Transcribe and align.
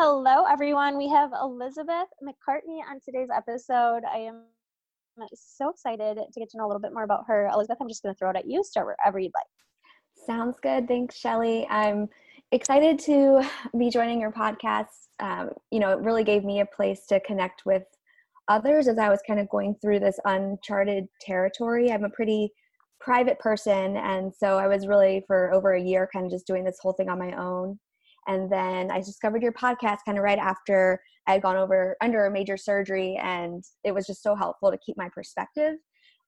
Hello, 0.00 0.44
everyone. 0.48 0.96
We 0.96 1.08
have 1.08 1.32
Elizabeth 1.42 2.06
McCartney 2.22 2.78
on 2.88 3.00
today's 3.04 3.30
episode. 3.36 4.02
I 4.08 4.18
am 4.18 4.42
so 5.34 5.70
excited 5.70 6.18
to 6.18 6.38
get 6.40 6.48
to 6.50 6.56
know 6.56 6.66
a 6.66 6.68
little 6.68 6.80
bit 6.80 6.92
more 6.94 7.02
about 7.02 7.24
her. 7.26 7.48
Elizabeth, 7.52 7.78
I'm 7.80 7.88
just 7.88 8.04
going 8.04 8.14
to 8.14 8.16
throw 8.16 8.30
it 8.30 8.36
at 8.36 8.46
you. 8.46 8.62
Start 8.62 8.86
wherever 8.86 9.18
you'd 9.18 9.32
like. 9.34 9.44
Sounds 10.24 10.60
good. 10.62 10.86
Thanks, 10.86 11.18
Shelly. 11.18 11.66
I'm 11.68 12.08
excited 12.52 13.00
to 13.00 13.42
be 13.76 13.90
joining 13.90 14.20
your 14.20 14.30
podcast. 14.30 15.08
Um, 15.18 15.50
you 15.72 15.80
know, 15.80 15.90
it 15.90 15.98
really 15.98 16.22
gave 16.22 16.44
me 16.44 16.60
a 16.60 16.66
place 16.66 17.04
to 17.08 17.18
connect 17.18 17.66
with 17.66 17.82
others 18.46 18.86
as 18.86 18.98
I 18.98 19.08
was 19.08 19.18
kind 19.26 19.40
of 19.40 19.48
going 19.48 19.74
through 19.82 19.98
this 19.98 20.20
uncharted 20.24 21.08
territory. 21.20 21.90
I'm 21.90 22.04
a 22.04 22.10
pretty 22.10 22.52
private 23.00 23.40
person, 23.40 23.96
and 23.96 24.32
so 24.32 24.58
I 24.58 24.68
was 24.68 24.86
really 24.86 25.24
for 25.26 25.52
over 25.52 25.72
a 25.72 25.82
year 25.82 26.08
kind 26.12 26.24
of 26.24 26.30
just 26.30 26.46
doing 26.46 26.62
this 26.62 26.78
whole 26.80 26.92
thing 26.92 27.08
on 27.08 27.18
my 27.18 27.32
own. 27.32 27.80
And 28.28 28.52
then 28.52 28.90
I 28.90 28.98
discovered 29.00 29.42
your 29.42 29.52
podcast 29.52 29.98
kind 30.04 30.18
of 30.18 30.24
right 30.24 30.38
after 30.38 31.00
I 31.26 31.32
had 31.32 31.42
gone 31.42 31.56
over 31.56 31.96
under 32.02 32.26
a 32.26 32.30
major 32.30 32.56
surgery, 32.56 33.18
and 33.22 33.64
it 33.84 33.92
was 33.92 34.06
just 34.06 34.22
so 34.22 34.36
helpful 34.36 34.70
to 34.70 34.78
keep 34.78 34.96
my 34.96 35.08
perspective 35.08 35.74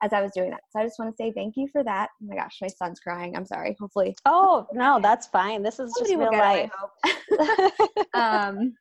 as 0.02 0.12
I 0.12 0.22
was 0.22 0.32
doing 0.32 0.50
that. 0.50 0.60
So 0.70 0.80
I 0.80 0.84
just 0.84 0.98
want 0.98 1.14
to 1.14 1.16
say 1.16 1.32
thank 1.32 1.54
you 1.56 1.68
for 1.70 1.84
that. 1.84 2.08
Oh 2.22 2.26
my 2.26 2.36
gosh, 2.36 2.56
my 2.62 2.68
son's 2.68 3.00
crying. 3.00 3.36
I'm 3.36 3.46
sorry. 3.46 3.76
Hopefully. 3.78 4.14
Oh 4.24 4.66
no, 4.72 4.98
that's 5.00 5.26
fine. 5.26 5.62
This 5.62 5.78
is 5.78 5.94
just 5.98 6.10
real 6.10 6.32
life. 6.32 6.70
um, 8.14 8.74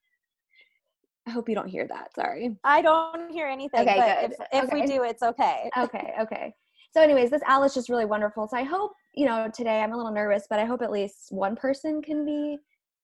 I 1.27 1.31
hope 1.31 1.47
you 1.47 1.55
don't 1.55 1.67
hear 1.67 1.87
that. 1.87 2.13
Sorry. 2.15 2.55
I 2.63 2.81
don't 2.81 3.31
hear 3.31 3.47
anything. 3.47 3.81
Okay, 3.81 3.95
good. 3.95 4.31
If, 4.31 4.47
if 4.51 4.63
okay. 4.65 4.81
we 4.81 4.87
do, 4.87 5.03
it's 5.03 5.21
okay. 5.21 5.69
okay. 5.77 6.13
Okay. 6.21 6.53
So, 6.91 7.01
anyways, 7.01 7.29
this 7.29 7.43
Alice 7.45 7.73
is 7.73 7.75
just 7.75 7.89
really 7.89 8.05
wonderful. 8.05 8.47
So 8.47 8.57
I 8.57 8.63
hope 8.63 8.93
you 9.13 9.25
know 9.25 9.49
today. 9.53 9.81
I'm 9.81 9.93
a 9.93 9.97
little 9.97 10.11
nervous, 10.11 10.47
but 10.49 10.59
I 10.59 10.65
hope 10.65 10.81
at 10.81 10.91
least 10.91 11.27
one 11.29 11.55
person 11.55 12.01
can 12.01 12.25
be 12.25 12.57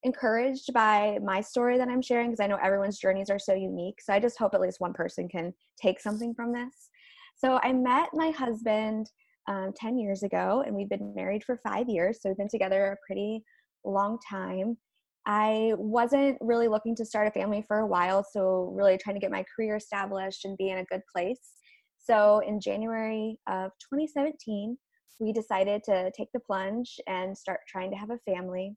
encouraged 0.06 0.72
by 0.72 1.18
my 1.24 1.42
story 1.42 1.80
that 1.80 1.90
I'm 1.90 2.02
sharing 2.02 2.30
because 2.30 2.40
I 2.40 2.48
know 2.48 2.60
everyone's 2.64 3.00
journeys 3.00 3.32
are 3.32 3.40
so 3.40 3.54
unique. 3.54 4.00
So 4.00 4.14
I 4.14 4.20
just 4.20 4.38
hope 4.38 4.54
at 4.54 4.62
least 4.62 4.80
one 4.80 4.94
person 4.94 5.28
can 5.28 5.52
take 5.82 6.00
something 6.00 6.34
from 6.36 6.54
this. 6.54 6.90
So 7.36 7.60
I 7.64 7.74
met 7.74 8.10
my 8.14 8.30
husband 8.30 9.10
um, 9.48 9.74
10 9.76 9.98
years 9.98 10.22
ago 10.22 10.64
and 10.66 10.76
we've 10.76 10.90
been 10.90 11.14
married 11.16 11.44
for 11.44 11.58
five 11.58 11.90
years. 11.90 12.20
So 12.22 12.30
we've 12.30 12.38
been 12.38 12.48
together 12.48 12.86
a 12.86 13.06
pretty 13.06 13.44
long 13.84 14.20
time. 14.30 14.78
I 15.26 15.74
wasn't 15.76 16.38
really 16.40 16.68
looking 16.68 16.96
to 16.98 17.06
start 17.06 17.28
a 17.28 17.32
family 17.32 17.64
for 17.68 17.80
a 17.80 17.88
while, 17.88 18.24
so 18.24 18.72
really 18.76 19.00
trying 19.00 19.16
to 19.16 19.20
get 19.20 19.32
my 19.32 19.44
career 19.56 19.76
established 19.76 20.46
and 20.46 20.56
be 20.56 20.70
in 20.70 20.78
a 20.78 20.86
good 20.86 21.02
place. 21.12 21.54
So 21.98 22.44
in 22.48 22.62
January 22.62 23.40
of 23.48 23.72
2017, 23.92 24.78
we 25.20 25.34
decided 25.34 25.84
to 25.86 26.12
take 26.16 26.28
the 26.32 26.40
plunge 26.42 27.00
and 27.08 27.36
start 27.36 27.62
trying 27.68 27.90
to 27.90 27.98
have 27.98 28.12
a 28.12 28.20
family 28.32 28.76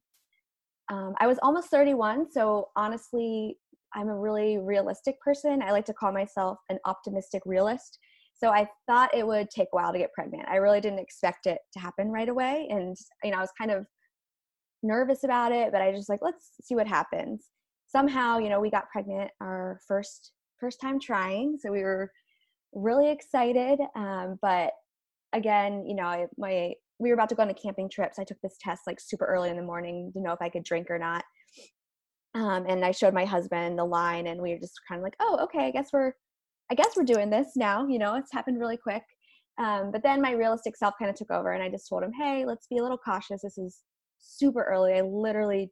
um, 0.90 1.14
I 1.18 1.26
was 1.26 1.38
almost 1.42 1.68
31, 1.68 2.30
so 2.30 2.68
honestly, 2.76 3.56
I'm 3.94 4.08
a 4.08 4.18
really 4.18 4.58
realistic 4.58 5.20
person. 5.20 5.62
I 5.62 5.72
like 5.72 5.86
to 5.86 5.94
call 5.94 6.12
myself 6.12 6.58
an 6.68 6.78
optimistic 6.84 7.42
realist. 7.46 7.98
So 8.34 8.50
I 8.50 8.68
thought 8.86 9.14
it 9.14 9.26
would 9.26 9.50
take 9.50 9.68
a 9.72 9.76
while 9.76 9.92
to 9.92 9.98
get 9.98 10.12
pregnant. 10.12 10.48
I 10.48 10.56
really 10.56 10.80
didn't 10.80 11.00
expect 11.00 11.46
it 11.46 11.58
to 11.72 11.80
happen 11.80 12.10
right 12.10 12.28
away. 12.28 12.68
And, 12.70 12.96
you 13.24 13.32
know, 13.32 13.38
I 13.38 13.40
was 13.40 13.50
kind 13.58 13.70
of 13.70 13.86
nervous 14.82 15.24
about 15.24 15.52
it, 15.52 15.72
but 15.72 15.82
I 15.82 15.92
just 15.92 16.08
like, 16.08 16.20
let's 16.22 16.50
see 16.62 16.74
what 16.74 16.86
happens. 16.86 17.46
Somehow, 17.88 18.38
you 18.38 18.48
know, 18.48 18.60
we 18.60 18.70
got 18.70 18.90
pregnant 18.90 19.30
our 19.40 19.80
first 19.88 20.32
first 20.60 20.80
time 20.80 21.00
trying. 21.00 21.56
So 21.58 21.70
we 21.70 21.82
were 21.82 22.10
really 22.72 23.10
excited. 23.10 23.80
Um, 23.96 24.38
but 24.42 24.72
again, 25.32 25.84
you 25.86 25.94
know, 25.94 26.26
my 26.36 26.72
we 26.98 27.08
were 27.10 27.14
about 27.14 27.28
to 27.28 27.34
go 27.34 27.42
on 27.42 27.50
a 27.50 27.54
camping 27.54 27.88
trip, 27.88 28.12
so 28.14 28.22
I 28.22 28.24
took 28.24 28.40
this 28.42 28.56
test 28.60 28.82
like 28.86 29.00
super 29.00 29.24
early 29.24 29.50
in 29.50 29.56
the 29.56 29.62
morning 29.62 30.10
to 30.12 30.20
know 30.20 30.32
if 30.32 30.42
I 30.42 30.48
could 30.48 30.64
drink 30.64 30.90
or 30.90 30.98
not. 30.98 31.24
Um, 32.34 32.66
and 32.68 32.84
I 32.84 32.90
showed 32.90 33.14
my 33.14 33.24
husband 33.24 33.78
the 33.78 33.84
line, 33.84 34.26
and 34.26 34.40
we 34.40 34.52
were 34.52 34.60
just 34.60 34.80
kind 34.88 34.98
of 34.98 35.02
like, 35.02 35.16
"Oh, 35.20 35.38
okay, 35.44 35.66
I 35.66 35.70
guess 35.70 35.90
we're, 35.92 36.12
I 36.70 36.74
guess 36.74 36.96
we're 36.96 37.04
doing 37.04 37.30
this 37.30 37.52
now." 37.56 37.86
You 37.86 37.98
know, 37.98 38.16
it's 38.16 38.32
happened 38.32 38.58
really 38.60 38.76
quick. 38.76 39.02
Um, 39.58 39.90
but 39.90 40.02
then 40.02 40.20
my 40.20 40.32
realistic 40.32 40.76
self 40.76 40.94
kind 40.98 41.10
of 41.10 41.16
took 41.16 41.30
over, 41.30 41.52
and 41.52 41.62
I 41.62 41.68
just 41.68 41.88
told 41.88 42.02
him, 42.02 42.12
"Hey, 42.12 42.44
let's 42.44 42.66
be 42.66 42.78
a 42.78 42.82
little 42.82 42.98
cautious. 42.98 43.42
This 43.42 43.58
is 43.58 43.82
super 44.18 44.62
early. 44.64 44.94
I 44.94 45.00
literally 45.02 45.70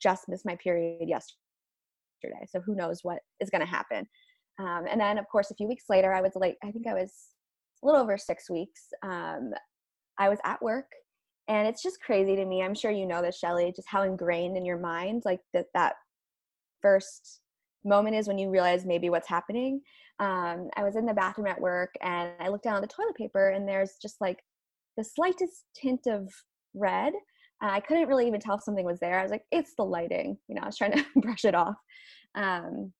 just 0.00 0.28
missed 0.28 0.46
my 0.46 0.56
period 0.56 1.08
yesterday, 1.08 2.46
so 2.48 2.60
who 2.60 2.74
knows 2.74 3.00
what 3.02 3.20
is 3.40 3.50
going 3.50 3.60
to 3.60 3.66
happen." 3.66 4.06
Um, 4.60 4.84
and 4.88 5.00
then, 5.00 5.18
of 5.18 5.26
course, 5.30 5.50
a 5.50 5.54
few 5.54 5.66
weeks 5.66 5.84
later, 5.88 6.12
I 6.12 6.20
was 6.20 6.32
like, 6.36 6.56
I 6.62 6.70
think 6.70 6.86
I 6.86 6.94
was 6.94 7.12
a 7.82 7.86
little 7.86 8.00
over 8.00 8.16
six 8.16 8.48
weeks. 8.48 8.82
Um, 9.02 9.52
I 10.18 10.28
was 10.28 10.38
at 10.44 10.62
work 10.62 10.86
and 11.48 11.68
it's 11.68 11.82
just 11.82 12.00
crazy 12.00 12.36
to 12.36 12.44
me. 12.44 12.62
I'm 12.62 12.74
sure 12.74 12.90
you 12.90 13.06
know 13.06 13.22
this, 13.22 13.38
Shelly, 13.38 13.72
just 13.74 13.88
how 13.88 14.02
ingrained 14.02 14.56
in 14.56 14.64
your 14.64 14.78
mind 14.78 15.22
like 15.24 15.40
that 15.52 15.66
that 15.74 15.94
first 16.80 17.40
moment 17.84 18.16
is 18.16 18.26
when 18.26 18.38
you 18.38 18.50
realize 18.50 18.86
maybe 18.86 19.10
what's 19.10 19.28
happening. 19.28 19.80
Um, 20.20 20.70
I 20.76 20.82
was 20.82 20.96
in 20.96 21.06
the 21.06 21.12
bathroom 21.12 21.46
at 21.46 21.60
work 21.60 21.92
and 22.02 22.30
I 22.40 22.48
looked 22.48 22.64
down 22.64 22.76
at 22.76 22.82
the 22.82 22.94
toilet 22.94 23.16
paper 23.16 23.50
and 23.50 23.68
there's 23.68 23.96
just 24.00 24.20
like 24.20 24.38
the 24.96 25.04
slightest 25.04 25.64
tint 25.74 26.06
of 26.06 26.30
red. 26.74 27.12
I 27.60 27.80
couldn't 27.80 28.08
really 28.08 28.26
even 28.26 28.40
tell 28.40 28.56
if 28.56 28.62
something 28.62 28.84
was 28.84 29.00
there. 29.00 29.18
I 29.18 29.22
was 29.22 29.30
like, 29.30 29.44
it's 29.50 29.74
the 29.76 29.84
lighting. 29.84 30.36
You 30.48 30.54
know, 30.54 30.62
I 30.62 30.66
was 30.66 30.76
trying 30.76 30.92
to 30.92 31.04
brush 31.16 31.44
it 31.44 31.54
off. 31.54 31.76
Um, 32.34 32.92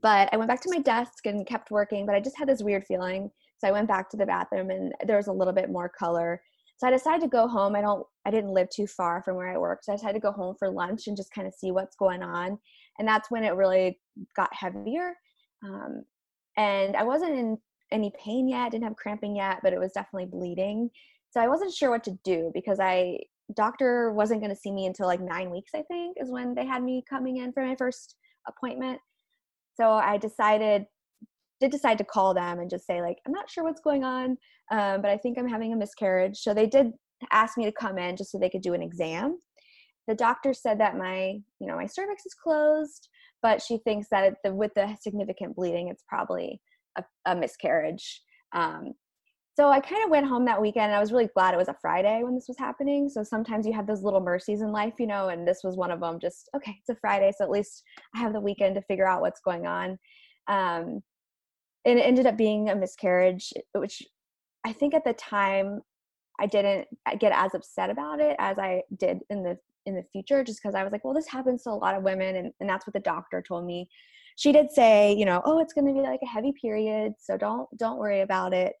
but 0.00 0.30
I 0.32 0.36
went 0.36 0.48
back 0.48 0.62
to 0.62 0.70
my 0.70 0.78
desk 0.78 1.26
and 1.26 1.46
kept 1.46 1.70
working, 1.70 2.06
but 2.06 2.14
I 2.14 2.20
just 2.20 2.38
had 2.38 2.48
this 2.48 2.62
weird 2.62 2.84
feeling 2.84 3.30
so 3.62 3.68
I 3.68 3.72
went 3.72 3.86
back 3.86 4.10
to 4.10 4.16
the 4.16 4.26
bathroom 4.26 4.70
and 4.70 4.92
there 5.06 5.16
was 5.16 5.28
a 5.28 5.32
little 5.32 5.52
bit 5.52 5.70
more 5.70 5.88
color. 5.88 6.42
So 6.78 6.88
I 6.88 6.90
decided 6.90 7.20
to 7.20 7.28
go 7.28 7.46
home. 7.46 7.76
I 7.76 7.80
don't 7.80 8.04
I 8.26 8.32
didn't 8.32 8.50
live 8.50 8.68
too 8.70 8.88
far 8.88 9.22
from 9.22 9.36
where 9.36 9.46
I 9.46 9.56
worked. 9.56 9.84
So 9.84 9.92
I 9.92 9.96
decided 9.96 10.14
to 10.14 10.20
go 10.20 10.32
home 10.32 10.56
for 10.58 10.68
lunch 10.68 11.06
and 11.06 11.16
just 11.16 11.32
kind 11.32 11.46
of 11.46 11.54
see 11.54 11.70
what's 11.70 11.94
going 11.94 12.24
on. 12.24 12.58
And 12.98 13.06
that's 13.06 13.30
when 13.30 13.44
it 13.44 13.54
really 13.54 14.00
got 14.34 14.52
heavier. 14.52 15.14
Um, 15.64 16.02
and 16.56 16.96
I 16.96 17.04
wasn't 17.04 17.38
in 17.38 17.56
any 17.92 18.12
pain 18.18 18.48
yet, 18.48 18.72
didn't 18.72 18.84
have 18.84 18.96
cramping 18.96 19.36
yet, 19.36 19.60
but 19.62 19.72
it 19.72 19.78
was 19.78 19.92
definitely 19.92 20.26
bleeding. 20.26 20.90
So 21.30 21.40
I 21.40 21.46
wasn't 21.46 21.72
sure 21.72 21.90
what 21.90 22.02
to 22.04 22.18
do 22.24 22.50
because 22.52 22.80
I 22.80 23.20
doctor 23.54 24.12
wasn't 24.12 24.40
going 24.40 24.52
to 24.52 24.60
see 24.60 24.72
me 24.72 24.86
until 24.86 25.06
like 25.06 25.20
9 25.20 25.50
weeks 25.50 25.72
I 25.74 25.82
think 25.82 26.16
is 26.18 26.30
when 26.30 26.54
they 26.54 26.66
had 26.66 26.82
me 26.82 27.04
coming 27.08 27.36
in 27.36 27.52
for 27.52 27.64
my 27.64 27.76
first 27.76 28.16
appointment. 28.48 28.98
So 29.76 29.92
I 29.92 30.16
decided 30.16 30.86
did 31.62 31.70
decide 31.70 31.96
to 31.96 32.04
call 32.04 32.34
them 32.34 32.58
and 32.58 32.68
just 32.68 32.86
say 32.86 33.00
like 33.00 33.18
i'm 33.24 33.32
not 33.32 33.48
sure 33.48 33.62
what's 33.62 33.80
going 33.80 34.02
on 34.02 34.36
um, 34.72 35.00
but 35.00 35.10
i 35.10 35.16
think 35.16 35.38
i'm 35.38 35.48
having 35.48 35.72
a 35.72 35.76
miscarriage. 35.76 36.36
So 36.38 36.52
they 36.52 36.66
did 36.66 36.90
ask 37.30 37.56
me 37.56 37.64
to 37.64 37.72
come 37.72 37.98
in 37.98 38.16
just 38.16 38.32
so 38.32 38.38
they 38.38 38.50
could 38.50 38.62
do 38.62 38.74
an 38.74 38.82
exam. 38.82 39.38
The 40.08 40.16
doctor 40.16 40.52
said 40.52 40.80
that 40.80 40.98
my 40.98 41.38
you 41.60 41.66
know 41.68 41.76
my 41.76 41.86
cervix 41.86 42.26
is 42.26 42.34
closed 42.34 43.08
but 43.42 43.60
she 43.60 43.78
thinks 43.78 44.06
that 44.10 44.34
the, 44.44 44.54
with 44.54 44.72
the 44.74 44.96
significant 45.00 45.54
bleeding 45.54 45.88
it's 45.88 46.04
probably 46.08 46.60
a, 46.98 47.04
a 47.26 47.36
miscarriage. 47.36 48.22
Um, 48.52 48.92
so 49.54 49.68
i 49.68 49.78
kind 49.78 50.02
of 50.02 50.10
went 50.10 50.26
home 50.26 50.44
that 50.46 50.60
weekend 50.60 50.86
and 50.86 50.94
i 50.94 51.00
was 51.00 51.12
really 51.12 51.28
glad 51.34 51.54
it 51.54 51.58
was 51.58 51.68
a 51.68 51.76
friday 51.80 52.22
when 52.24 52.34
this 52.34 52.48
was 52.48 52.58
happening. 52.58 53.08
So 53.08 53.22
sometimes 53.22 53.66
you 53.66 53.72
have 53.72 53.86
those 53.86 54.02
little 54.02 54.20
mercies 54.20 54.62
in 54.62 54.72
life 54.72 54.94
you 54.98 55.06
know 55.06 55.28
and 55.28 55.46
this 55.46 55.60
was 55.62 55.76
one 55.76 55.92
of 55.92 56.00
them 56.00 56.18
just 56.20 56.50
okay 56.56 56.74
it's 56.80 56.88
a 56.88 57.00
friday 57.00 57.30
so 57.36 57.44
at 57.44 57.50
least 57.50 57.84
i 58.16 58.18
have 58.18 58.32
the 58.32 58.40
weekend 58.48 58.74
to 58.74 58.82
figure 58.82 59.06
out 59.06 59.20
what's 59.20 59.40
going 59.40 59.66
on. 59.66 59.96
Um, 60.48 61.02
and 61.84 61.98
it 61.98 62.02
ended 62.02 62.26
up 62.26 62.36
being 62.36 62.68
a 62.70 62.76
miscarriage 62.76 63.52
which 63.74 64.02
i 64.64 64.72
think 64.72 64.94
at 64.94 65.04
the 65.04 65.12
time 65.14 65.80
i 66.40 66.46
didn't 66.46 66.86
get 67.18 67.32
as 67.32 67.54
upset 67.54 67.90
about 67.90 68.20
it 68.20 68.36
as 68.38 68.58
i 68.58 68.82
did 68.98 69.20
in 69.30 69.42
the 69.42 69.56
in 69.86 69.94
the 69.94 70.04
future 70.12 70.44
just 70.44 70.62
because 70.62 70.74
i 70.74 70.82
was 70.82 70.92
like 70.92 71.04
well 71.04 71.14
this 71.14 71.28
happens 71.28 71.62
to 71.62 71.70
a 71.70 71.72
lot 71.72 71.96
of 71.96 72.02
women 72.02 72.36
and, 72.36 72.52
and 72.60 72.68
that's 72.68 72.86
what 72.86 72.94
the 72.94 73.00
doctor 73.00 73.42
told 73.42 73.64
me. 73.66 73.88
She 74.36 74.50
did 74.50 74.70
say 74.70 75.12
you 75.12 75.26
know 75.26 75.42
oh 75.44 75.58
it's 75.58 75.74
going 75.74 75.86
to 75.86 75.92
be 75.92 76.00
like 76.00 76.20
a 76.22 76.26
heavy 76.26 76.52
period 76.52 77.12
so 77.18 77.36
don't 77.36 77.68
don't 77.76 77.98
worry 77.98 78.22
about 78.22 78.54
it. 78.54 78.72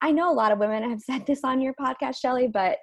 I 0.00 0.12
know 0.12 0.30
a 0.30 0.32
lot 0.32 0.52
of 0.52 0.58
women 0.58 0.88
have 0.88 1.00
said 1.10 1.26
this 1.26 1.40
on 1.42 1.60
your 1.60 1.74
podcast 1.74 2.20
shelly 2.20 2.46
but 2.46 2.78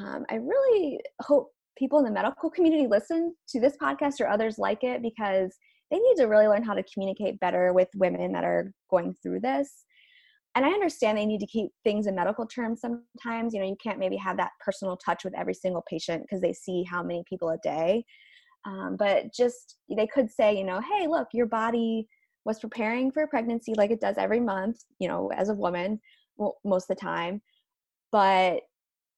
um, 0.00 0.24
i 0.30 0.34
really 0.34 1.00
hope 1.22 1.52
people 1.76 1.98
in 1.98 2.04
the 2.04 2.10
medical 2.10 2.50
community 2.50 2.86
listen 2.86 3.34
to 3.48 3.60
this 3.60 3.76
podcast 3.80 4.20
or 4.20 4.28
others 4.28 4.58
like 4.58 4.82
it 4.82 5.02
because 5.02 5.56
they 5.90 5.98
need 5.98 6.16
to 6.16 6.24
really 6.26 6.48
learn 6.48 6.64
how 6.64 6.74
to 6.74 6.82
communicate 6.92 7.40
better 7.40 7.72
with 7.72 7.88
women 7.94 8.32
that 8.32 8.44
are 8.44 8.72
going 8.90 9.14
through 9.22 9.40
this 9.40 9.84
and 10.54 10.64
i 10.64 10.70
understand 10.70 11.16
they 11.16 11.26
need 11.26 11.40
to 11.40 11.46
keep 11.46 11.70
things 11.84 12.06
in 12.06 12.14
medical 12.14 12.46
terms 12.46 12.80
sometimes 12.80 13.54
you 13.54 13.60
know 13.60 13.66
you 13.66 13.76
can't 13.82 13.98
maybe 13.98 14.16
have 14.16 14.36
that 14.36 14.50
personal 14.64 14.96
touch 14.96 15.24
with 15.24 15.34
every 15.36 15.54
single 15.54 15.82
patient 15.88 16.22
because 16.22 16.40
they 16.40 16.52
see 16.52 16.82
how 16.84 17.02
many 17.02 17.22
people 17.28 17.50
a 17.50 17.58
day 17.58 18.04
Um, 18.66 18.96
but 18.98 19.32
just 19.32 19.76
they 19.96 20.06
could 20.08 20.30
say, 20.30 20.56
you 20.58 20.64
know, 20.64 20.80
hey, 20.80 21.06
look, 21.06 21.28
your 21.32 21.46
body 21.46 22.08
was 22.44 22.58
preparing 22.58 23.12
for 23.12 23.26
pregnancy 23.28 23.74
like 23.76 23.90
it 23.92 24.00
does 24.00 24.16
every 24.18 24.40
month, 24.40 24.78
you 24.98 25.08
know, 25.08 25.30
as 25.36 25.48
a 25.50 25.54
woman 25.54 26.00
well, 26.36 26.56
most 26.64 26.90
of 26.90 26.96
the 26.96 27.00
time. 27.00 27.42
But 28.12 28.62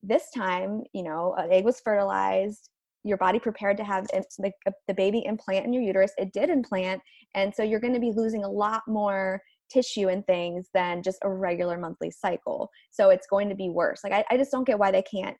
this 0.02 0.30
time, 0.34 0.82
you 0.92 1.02
know, 1.02 1.34
an 1.38 1.50
egg 1.52 1.64
was 1.64 1.80
fertilized, 1.80 2.70
your 3.08 3.16
body 3.16 3.38
prepared 3.38 3.76
to 3.78 3.84
have 3.84 4.06
the, 4.38 4.52
the 4.86 4.94
baby 4.94 5.24
implant 5.24 5.64
in 5.66 5.72
your 5.72 5.82
uterus. 5.82 6.12
It 6.18 6.32
did 6.32 6.50
implant. 6.50 7.00
And 7.34 7.54
so 7.54 7.62
you're 7.62 7.80
going 7.80 7.94
to 7.94 8.00
be 8.00 8.12
losing 8.14 8.44
a 8.44 8.48
lot 8.48 8.82
more 8.86 9.40
tissue 9.70 10.08
and 10.08 10.24
things 10.26 10.68
than 10.74 11.02
just 11.02 11.18
a 11.22 11.30
regular 11.30 11.78
monthly 11.78 12.10
cycle. 12.10 12.70
So 12.90 13.10
it's 13.10 13.26
going 13.26 13.48
to 13.48 13.54
be 13.54 13.70
worse. 13.70 14.00
Like, 14.04 14.12
I, 14.12 14.24
I 14.30 14.36
just 14.36 14.50
don't 14.50 14.66
get 14.66 14.78
why 14.78 14.90
they 14.90 15.02
can't 15.02 15.36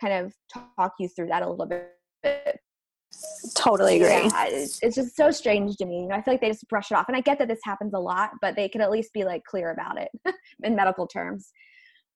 kind 0.00 0.14
of 0.14 0.32
talk 0.78 0.94
you 0.98 1.08
through 1.08 1.28
that 1.28 1.42
a 1.42 1.48
little 1.48 1.66
bit. 1.66 1.90
Totally 3.54 3.96
agree. 3.96 4.30
Yeah, 4.30 4.46
it's, 4.46 4.78
it's 4.82 4.96
just 4.96 5.16
so 5.16 5.30
strange 5.30 5.76
to 5.76 5.86
me. 5.86 6.02
You 6.02 6.08
know, 6.08 6.14
I 6.14 6.22
feel 6.22 6.34
like 6.34 6.40
they 6.40 6.48
just 6.48 6.68
brush 6.68 6.90
it 6.90 6.94
off. 6.94 7.08
And 7.08 7.16
I 7.16 7.20
get 7.20 7.38
that 7.38 7.48
this 7.48 7.60
happens 7.64 7.92
a 7.94 7.98
lot, 7.98 8.30
but 8.40 8.56
they 8.56 8.68
can 8.68 8.80
at 8.80 8.90
least 8.90 9.12
be 9.12 9.24
like 9.24 9.42
clear 9.44 9.72
about 9.72 10.00
it 10.00 10.08
in 10.62 10.76
medical 10.76 11.06
terms. 11.06 11.50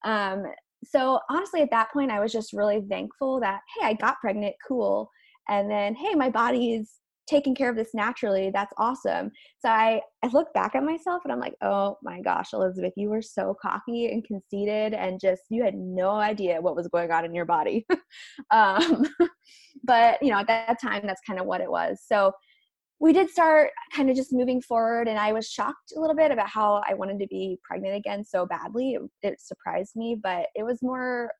Um, 0.05 0.45
so 0.87 1.21
honestly, 1.31 1.63
at 1.63 1.71
that 1.71 1.93
point, 1.93 2.11
I 2.11 2.21
was 2.21 2.33
just 2.33 2.53
really 2.53 2.83
thankful 2.89 3.41
that, 3.41 3.61
hey, 3.79 3.87
I 3.87 3.95
got 3.95 4.21
pregnant, 4.21 4.55
cool. 4.67 5.11
And 5.49 5.71
then, 5.71 5.95
hey, 5.95 6.15
my 6.15 6.31
body 6.31 6.75
is 6.75 6.91
taking 7.27 7.55
care 7.55 7.71
of 7.71 7.77
this 7.77 7.95
naturally. 7.95 8.51
That's 8.53 8.73
awesome. 8.77 9.31
So 9.59 9.69
I, 9.69 10.01
I 10.23 10.29
look 10.29 10.53
back 10.53 10.75
at 10.75 10.85
myself 10.85 11.23
and 11.25 11.33
I'm 11.33 11.41
like, 11.41 11.55
oh 11.63 11.97
my 12.03 12.21
gosh, 12.21 12.53
Elizabeth, 12.53 12.93
you 12.97 13.09
were 13.09 13.23
so 13.23 13.57
cocky 13.61 14.11
and 14.13 14.25
conceited 14.25 14.93
and 14.93 15.21
just, 15.21 15.43
you 15.49 15.65
had 15.65 15.75
no 15.75 16.11
idea 16.11 16.61
what 16.61 16.77
was 16.77 16.89
going 16.89 17.11
on 17.11 17.25
in 17.25 17.35
your 17.35 17.47
body. 17.47 17.87
um, 18.51 19.07
but, 19.85 20.23
you 20.23 20.31
know, 20.31 20.39
at 20.39 20.49
that 20.49 20.81
time, 20.81 21.07
that's 21.07 21.23
kind 21.27 21.41
of 21.41 21.47
what 21.47 21.61
it 21.61 21.71
was. 21.71 22.03
So 22.07 22.33
we 23.05 23.13
did 23.13 23.29
start 23.29 23.71
kind 23.95 24.09
of 24.09 24.17
just 24.17 24.33
moving 24.33 24.63
forward 24.63 25.09
and 25.09 25.19
i 25.19 25.31
was 25.31 25.47
shocked 25.47 25.93
a 25.95 26.01
little 26.01 26.17
bit 26.17 26.31
about 26.31 26.49
how 26.49 26.83
i 26.89 26.95
wanted 26.95 27.19
to 27.19 27.27
be 27.27 27.59
pregnant 27.63 27.95
again 27.95 28.25
so 28.25 28.47
badly. 28.47 28.95
It, 28.95 29.03
it, 29.23 29.41
surprised 29.43 29.95
me 29.95 30.17
but 30.21 30.47
it 30.55 30.63
was 30.63 30.83
more 30.83 31.31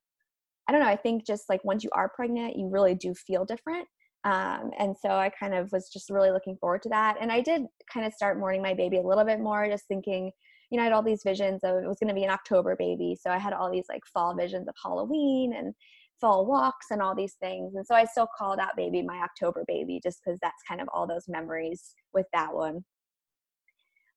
i 0.67 0.71
don't 0.71 0.81
know 0.81 0.87
i 0.87 0.95
think 0.95 1.25
just 1.25 1.49
like 1.49 1.65
once 1.65 1.83
you 1.83 1.89
are 1.93 2.07
pregnant 2.07 2.55
you 2.55 2.69
really 2.69 2.93
do 2.93 3.15
feel 3.15 3.45
different. 3.45 3.87
Um, 4.25 4.71
and 4.77 4.95
so 4.95 5.09
i 5.09 5.29
kind 5.29 5.55
of 5.55 5.71
was 5.71 5.89
just 5.89 6.11
really 6.11 6.29
looking 6.29 6.55
forward 6.57 6.83
to 6.83 6.89
that 6.89 7.17
and 7.19 7.31
i 7.31 7.41
did 7.41 7.63
kind 7.91 8.05
of 8.05 8.13
start 8.13 8.39
mourning 8.39 8.61
my 8.61 8.75
baby 8.75 8.97
a 8.97 9.01
little 9.01 9.25
bit 9.25 9.39
more 9.39 9.67
just 9.67 9.87
thinking 9.87 10.31
you 10.69 10.77
know 10.77 10.83
i 10.83 10.85
had 10.85 10.93
all 10.93 11.03
these 11.03 11.23
visions 11.23 11.61
of 11.63 11.83
it 11.83 11.87
was 11.87 11.97
going 11.99 12.09
to 12.09 12.19
be 12.19 12.23
an 12.23 12.29
october 12.29 12.75
baby 12.77 13.17
so 13.19 13.31
i 13.31 13.39
had 13.39 13.53
all 13.53 13.71
these 13.71 13.85
like 13.89 14.01
fall 14.11 14.35
visions 14.35 14.67
of 14.67 14.75
halloween 14.83 15.53
and 15.53 15.73
fall 16.21 16.45
walks 16.45 16.87
and 16.91 17.01
all 17.01 17.15
these 17.15 17.35
things. 17.41 17.75
And 17.75 17.85
so 17.85 17.95
I 17.95 18.05
still 18.05 18.27
call 18.37 18.55
that 18.55 18.75
baby 18.75 19.01
my 19.01 19.17
October 19.17 19.63
baby 19.67 19.99
just 20.01 20.21
because 20.23 20.39
that's 20.41 20.63
kind 20.67 20.81
of 20.81 20.87
all 20.93 21.07
those 21.07 21.27
memories 21.27 21.93
with 22.13 22.25
that 22.33 22.53
one. 22.53 22.83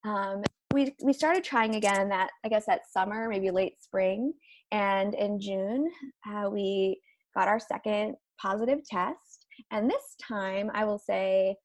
Um, 0.04 0.42
we, 0.72 0.94
we 1.02 1.12
started 1.12 1.44
trying 1.44 1.74
again 1.74 2.08
that, 2.10 2.30
I 2.44 2.48
guess, 2.48 2.66
that 2.66 2.82
summer, 2.90 3.28
maybe 3.28 3.50
late 3.50 3.80
spring. 3.80 4.32
And 4.70 5.14
in 5.14 5.40
June, 5.40 5.90
uh, 6.28 6.48
we 6.50 7.00
got 7.34 7.48
our 7.48 7.58
second 7.58 8.14
positive 8.40 8.80
test. 8.84 9.46
And 9.70 9.90
this 9.90 10.14
time, 10.22 10.70
I 10.74 10.84
will 10.84 10.98
say, 10.98 11.56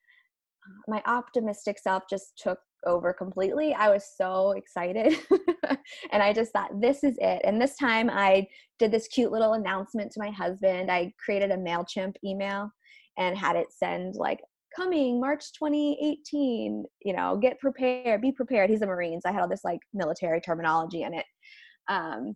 uh, 0.66 0.82
my 0.88 1.02
optimistic 1.06 1.78
self 1.80 2.04
just 2.10 2.34
took 2.38 2.60
over 2.86 3.14
completely. 3.14 3.74
I 3.74 3.90
was 3.90 4.06
so 4.18 4.52
excited. 4.52 5.18
and 6.12 6.24
I 6.24 6.34
just 6.34 6.52
thought, 6.52 6.80
this 6.80 7.04
is 7.04 7.16
it. 7.20 7.42
And 7.44 7.62
this 7.62 7.76
time 7.78 8.10
I 8.10 8.48
did 8.80 8.92
this 8.92 9.08
cute 9.08 9.32
little 9.32 9.54
announcement 9.54 10.12
to 10.12 10.20
my 10.20 10.32
husband. 10.32 10.92
I 10.92 11.14
created 11.24 11.52
a 11.52 11.58
MailChimp 11.58 12.16
email 12.24 12.70
and 13.18 13.38
had 13.38 13.56
it 13.56 13.68
send 13.72 14.16
like, 14.16 14.40
coming 14.76 15.20
March 15.20 15.52
2018, 15.54 16.84
you 17.06 17.14
know, 17.14 17.38
get 17.38 17.60
prepared, 17.60 18.22
be 18.22 18.32
prepared. 18.32 18.70
He's 18.70 18.82
a 18.82 18.88
Marine. 18.88 19.22
So 19.22 19.30
I 19.30 19.32
had 19.32 19.42
all 19.42 19.50
this 19.50 19.64
like 19.64 19.80
military 19.94 20.42
terminology 20.42 21.04
in 21.04 21.14
it. 21.14 21.26
Um, 21.90 22.34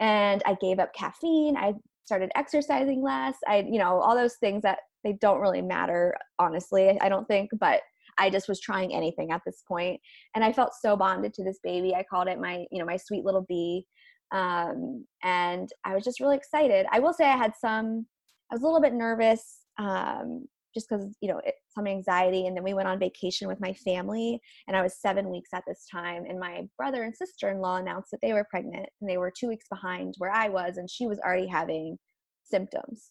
and 0.00 0.42
I 0.46 0.56
gave 0.60 0.78
up 0.78 0.94
caffeine. 0.94 1.56
I 1.56 1.74
started 2.04 2.30
exercising 2.34 3.02
less. 3.02 3.36
I, 3.46 3.66
you 3.68 3.78
know, 3.78 4.00
all 4.00 4.16
those 4.16 4.36
things 4.36 4.62
that 4.62 4.78
they 5.02 5.14
don't 5.20 5.40
really 5.40 5.62
matter, 5.62 6.14
honestly, 6.38 6.98
I 7.00 7.08
don't 7.08 7.28
think, 7.28 7.50
but 7.58 7.80
I 8.18 8.30
just 8.30 8.48
was 8.48 8.60
trying 8.60 8.94
anything 8.94 9.30
at 9.30 9.42
this 9.44 9.62
point, 9.66 10.00
and 10.34 10.44
I 10.44 10.52
felt 10.52 10.72
so 10.80 10.96
bonded 10.96 11.34
to 11.34 11.44
this 11.44 11.58
baby. 11.62 11.94
I 11.94 12.04
called 12.08 12.28
it 12.28 12.40
my, 12.40 12.64
you 12.70 12.78
know, 12.78 12.86
my 12.86 12.96
sweet 12.96 13.24
little 13.24 13.44
bee, 13.48 13.86
um, 14.32 15.04
and 15.22 15.68
I 15.84 15.94
was 15.94 16.04
just 16.04 16.20
really 16.20 16.36
excited. 16.36 16.86
I 16.92 17.00
will 17.00 17.12
say 17.12 17.24
I 17.24 17.36
had 17.36 17.52
some, 17.60 18.06
I 18.50 18.54
was 18.54 18.62
a 18.62 18.66
little 18.66 18.80
bit 18.80 18.94
nervous, 18.94 19.60
um, 19.78 20.46
just 20.74 20.88
because 20.88 21.06
you 21.20 21.28
know 21.28 21.40
it, 21.44 21.54
some 21.68 21.86
anxiety, 21.86 22.46
and 22.46 22.56
then 22.56 22.64
we 22.64 22.74
went 22.74 22.88
on 22.88 22.98
vacation 22.98 23.46
with 23.46 23.60
my 23.60 23.72
family, 23.72 24.40
and 24.66 24.76
I 24.76 24.82
was 24.82 25.00
seven 25.00 25.30
weeks 25.30 25.50
at 25.54 25.62
this 25.66 25.86
time, 25.90 26.24
and 26.28 26.38
my 26.38 26.62
brother 26.76 27.04
and 27.04 27.14
sister-in-law 27.14 27.76
announced 27.76 28.10
that 28.10 28.20
they 28.22 28.32
were 28.32 28.46
pregnant, 28.50 28.88
and 29.00 29.08
they 29.08 29.18
were 29.18 29.30
two 29.30 29.48
weeks 29.48 29.66
behind 29.70 30.14
where 30.18 30.32
I 30.32 30.48
was, 30.48 30.76
and 30.76 30.90
she 30.90 31.06
was 31.06 31.20
already 31.20 31.46
having 31.46 31.96
symptoms. 32.42 33.10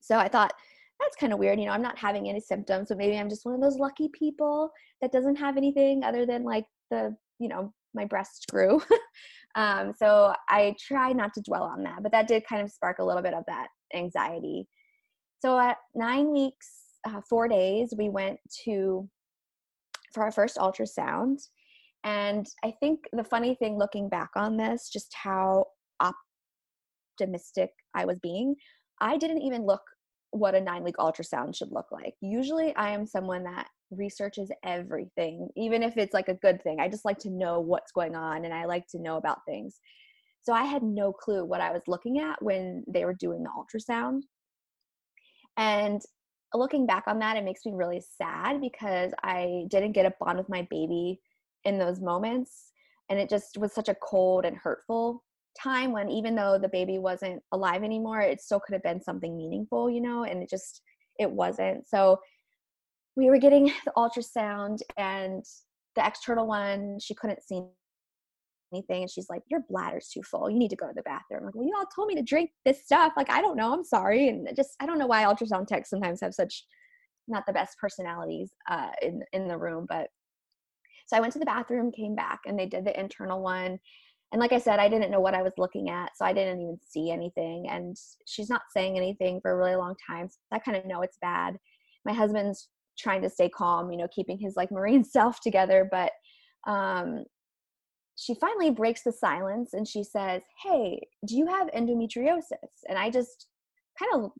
So 0.00 0.18
I 0.18 0.28
thought 0.28 0.52
that's 1.00 1.16
kind 1.16 1.32
of 1.32 1.38
weird. 1.38 1.58
You 1.60 1.66
know, 1.66 1.72
I'm 1.72 1.82
not 1.82 1.98
having 1.98 2.28
any 2.28 2.40
symptoms, 2.40 2.88
but 2.88 2.98
maybe 2.98 3.16
I'm 3.16 3.28
just 3.28 3.44
one 3.44 3.54
of 3.54 3.60
those 3.60 3.78
lucky 3.78 4.08
people 4.12 4.70
that 5.00 5.12
doesn't 5.12 5.36
have 5.36 5.56
anything 5.56 6.02
other 6.02 6.26
than 6.26 6.44
like 6.44 6.64
the, 6.90 7.16
you 7.38 7.48
know, 7.48 7.72
my 7.94 8.04
breast 8.04 8.46
grew. 8.50 8.82
um, 9.54 9.92
so 9.96 10.34
I 10.48 10.74
try 10.80 11.12
not 11.12 11.34
to 11.34 11.42
dwell 11.42 11.62
on 11.62 11.82
that, 11.84 12.02
but 12.02 12.12
that 12.12 12.28
did 12.28 12.46
kind 12.46 12.62
of 12.62 12.70
spark 12.70 12.98
a 12.98 13.04
little 13.04 13.22
bit 13.22 13.34
of 13.34 13.44
that 13.46 13.68
anxiety. 13.94 14.66
So 15.40 15.58
at 15.58 15.76
nine 15.94 16.32
weeks, 16.32 16.68
uh, 17.06 17.20
four 17.28 17.48
days, 17.48 17.94
we 17.96 18.08
went 18.08 18.38
to 18.64 19.08
for 20.12 20.24
our 20.24 20.32
first 20.32 20.56
ultrasound. 20.56 21.38
And 22.04 22.46
I 22.64 22.72
think 22.80 23.00
the 23.12 23.24
funny 23.24 23.54
thing 23.54 23.78
looking 23.78 24.08
back 24.08 24.30
on 24.36 24.56
this, 24.56 24.88
just 24.92 25.14
how 25.14 25.66
optimistic 26.00 27.70
I 27.94 28.04
was 28.04 28.18
being, 28.20 28.54
I 29.00 29.16
didn't 29.16 29.42
even 29.42 29.66
look 29.66 29.82
what 30.30 30.54
a 30.54 30.60
nine 30.60 30.84
week 30.84 30.96
ultrasound 30.96 31.56
should 31.56 31.72
look 31.72 31.86
like. 31.90 32.14
Usually, 32.20 32.74
I 32.76 32.90
am 32.90 33.06
someone 33.06 33.44
that 33.44 33.68
researches 33.90 34.50
everything, 34.64 35.48
even 35.56 35.82
if 35.82 35.96
it's 35.96 36.14
like 36.14 36.28
a 36.28 36.34
good 36.34 36.62
thing. 36.62 36.80
I 36.80 36.88
just 36.88 37.04
like 37.04 37.18
to 37.20 37.30
know 37.30 37.60
what's 37.60 37.92
going 37.92 38.14
on 38.14 38.44
and 38.44 38.52
I 38.52 38.66
like 38.66 38.86
to 38.88 39.00
know 39.00 39.16
about 39.16 39.44
things. 39.46 39.80
So, 40.42 40.52
I 40.52 40.64
had 40.64 40.82
no 40.82 41.12
clue 41.12 41.44
what 41.44 41.60
I 41.60 41.72
was 41.72 41.82
looking 41.86 42.18
at 42.18 42.42
when 42.42 42.84
they 42.86 43.04
were 43.04 43.14
doing 43.14 43.42
the 43.42 43.50
ultrasound. 43.50 44.22
And 45.56 46.00
looking 46.54 46.86
back 46.86 47.04
on 47.06 47.18
that, 47.18 47.36
it 47.36 47.44
makes 47.44 47.64
me 47.66 47.72
really 47.74 48.02
sad 48.16 48.60
because 48.60 49.12
I 49.22 49.64
didn't 49.68 49.92
get 49.92 50.06
a 50.06 50.14
bond 50.20 50.38
with 50.38 50.48
my 50.48 50.66
baby 50.70 51.20
in 51.64 51.78
those 51.78 52.00
moments. 52.00 52.72
And 53.10 53.18
it 53.18 53.28
just 53.28 53.58
was 53.58 53.72
such 53.72 53.88
a 53.88 53.94
cold 53.94 54.44
and 54.44 54.56
hurtful 54.56 55.24
time 55.62 55.92
when 55.92 56.10
even 56.10 56.34
though 56.34 56.58
the 56.58 56.68
baby 56.68 56.98
wasn't 56.98 57.42
alive 57.52 57.82
anymore 57.82 58.20
it 58.20 58.40
still 58.40 58.60
could 58.60 58.72
have 58.72 58.82
been 58.82 59.02
something 59.02 59.36
meaningful 59.36 59.90
you 59.90 60.00
know 60.00 60.24
and 60.24 60.42
it 60.42 60.48
just 60.48 60.82
it 61.18 61.30
wasn't. 61.30 61.86
So 61.88 62.20
we 63.16 63.28
were 63.28 63.38
getting 63.38 63.66
the 63.84 63.92
ultrasound 63.96 64.78
and 64.96 65.44
the 65.96 66.06
external 66.06 66.46
one 66.46 66.98
she 67.00 67.14
couldn't 67.14 67.42
see 67.42 67.62
anything 68.72 69.02
and 69.02 69.10
she's 69.10 69.28
like 69.28 69.42
your 69.50 69.60
bladder's 69.68 70.08
too 70.08 70.22
full. 70.22 70.48
You 70.48 70.58
need 70.58 70.70
to 70.70 70.76
go 70.76 70.86
to 70.86 70.94
the 70.94 71.02
bathroom. 71.02 71.40
I'm 71.40 71.46
like 71.46 71.54
well 71.54 71.66
you 71.66 71.74
all 71.76 71.86
told 71.94 72.08
me 72.08 72.14
to 72.14 72.22
drink 72.22 72.50
this 72.64 72.84
stuff. 72.84 73.12
Like 73.16 73.30
i 73.30 73.40
don't 73.40 73.56
know. 73.56 73.72
I'm 73.72 73.84
sorry. 73.84 74.28
And 74.28 74.48
just 74.54 74.70
i 74.80 74.86
don't 74.86 74.98
know 74.98 75.06
why 75.06 75.24
ultrasound 75.24 75.66
techs 75.66 75.90
sometimes 75.90 76.20
have 76.20 76.34
such 76.34 76.64
not 77.26 77.44
the 77.46 77.52
best 77.52 77.76
personalities 77.78 78.52
uh, 78.70 78.90
in 79.02 79.22
in 79.34 79.48
the 79.48 79.58
room 79.58 79.84
but 79.86 80.08
so 81.06 81.14
i 81.14 81.20
went 81.20 81.30
to 81.30 81.38
the 81.38 81.44
bathroom 81.44 81.92
came 81.92 82.14
back 82.14 82.40
and 82.46 82.58
they 82.58 82.64
did 82.64 82.86
the 82.86 82.98
internal 82.98 83.42
one 83.42 83.78
and 84.32 84.40
like 84.40 84.52
I 84.52 84.58
said, 84.58 84.78
I 84.78 84.88
didn't 84.88 85.10
know 85.10 85.20
what 85.20 85.34
I 85.34 85.42
was 85.42 85.54
looking 85.56 85.88
at, 85.88 86.10
so 86.16 86.24
I 86.24 86.34
didn't 86.34 86.60
even 86.60 86.78
see 86.86 87.10
anything. 87.10 87.66
And 87.70 87.96
she's 88.26 88.50
not 88.50 88.62
saying 88.74 88.96
anything 88.96 89.40
for 89.40 89.52
a 89.52 89.56
really 89.56 89.74
long 89.74 89.94
time. 90.06 90.28
So 90.28 90.36
I 90.52 90.58
kind 90.58 90.76
of 90.76 90.84
know 90.84 91.00
it's 91.00 91.16
bad. 91.22 91.56
My 92.04 92.12
husband's 92.12 92.68
trying 92.98 93.22
to 93.22 93.30
stay 93.30 93.48
calm, 93.48 93.90
you 93.90 93.96
know, 93.96 94.08
keeping 94.14 94.38
his 94.38 94.54
like 94.54 94.70
marine 94.70 95.04
self 95.04 95.40
together. 95.40 95.88
But 95.90 96.12
um, 96.66 97.24
she 98.16 98.34
finally 98.34 98.70
breaks 98.70 99.02
the 99.02 99.12
silence 99.12 99.72
and 99.72 99.88
she 99.88 100.04
says, 100.04 100.42
Hey, 100.62 101.00
do 101.26 101.36
you 101.36 101.46
have 101.46 101.68
endometriosis? 101.68 102.82
And 102.88 102.98
I 102.98 103.10
just 103.10 103.46
kind 103.98 104.24
of 104.24 104.32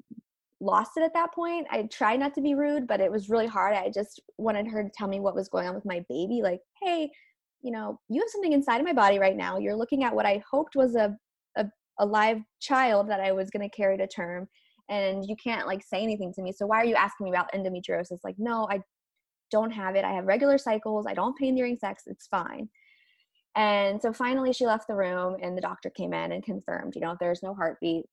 lost 0.60 0.92
it 0.96 1.02
at 1.02 1.14
that 1.14 1.32
point. 1.32 1.66
I 1.70 1.84
tried 1.84 2.20
not 2.20 2.34
to 2.34 2.42
be 2.42 2.54
rude, 2.54 2.86
but 2.86 3.00
it 3.00 3.10
was 3.10 3.30
really 3.30 3.46
hard. 3.46 3.74
I 3.74 3.90
just 3.90 4.20
wanted 4.36 4.66
her 4.68 4.82
to 4.82 4.90
tell 4.90 5.08
me 5.08 5.20
what 5.20 5.34
was 5.34 5.48
going 5.48 5.66
on 5.66 5.74
with 5.74 5.86
my 5.86 6.04
baby. 6.08 6.40
Like, 6.42 6.60
hey, 6.82 7.10
you 7.62 7.70
know, 7.72 7.98
you 8.08 8.20
have 8.20 8.30
something 8.30 8.52
inside 8.52 8.80
of 8.80 8.86
my 8.86 8.92
body 8.92 9.18
right 9.18 9.36
now. 9.36 9.58
You're 9.58 9.76
looking 9.76 10.04
at 10.04 10.14
what 10.14 10.26
I 10.26 10.42
hoped 10.50 10.76
was 10.76 10.94
a, 10.94 11.16
a, 11.56 11.66
a 11.98 12.06
live 12.06 12.38
child 12.60 13.08
that 13.10 13.20
I 13.20 13.32
was 13.32 13.50
going 13.50 13.68
to 13.68 13.76
carry 13.76 13.96
to 13.98 14.06
term. 14.06 14.48
And 14.88 15.24
you 15.26 15.36
can't 15.36 15.66
like 15.66 15.82
say 15.84 16.02
anything 16.02 16.32
to 16.34 16.42
me. 16.42 16.52
So 16.52 16.66
why 16.66 16.76
are 16.78 16.84
you 16.84 16.94
asking 16.94 17.24
me 17.24 17.30
about 17.30 17.52
endometriosis? 17.52 18.20
Like, 18.24 18.36
no, 18.38 18.66
I 18.70 18.80
don't 19.50 19.70
have 19.70 19.96
it. 19.96 20.04
I 20.04 20.12
have 20.12 20.26
regular 20.26 20.58
cycles. 20.58 21.06
I 21.06 21.14
don't 21.14 21.36
pain 21.36 21.54
during 21.56 21.76
sex. 21.76 22.04
It's 22.06 22.26
fine. 22.26 22.68
And 23.56 24.00
so 24.00 24.12
finally 24.12 24.52
she 24.52 24.66
left 24.66 24.86
the 24.88 24.94
room 24.94 25.36
and 25.42 25.56
the 25.56 25.62
doctor 25.62 25.90
came 25.90 26.14
in 26.14 26.32
and 26.32 26.44
confirmed, 26.44 26.94
you 26.94 27.00
know, 27.00 27.16
there's 27.20 27.42
no 27.42 27.54
heartbeat. 27.54 28.04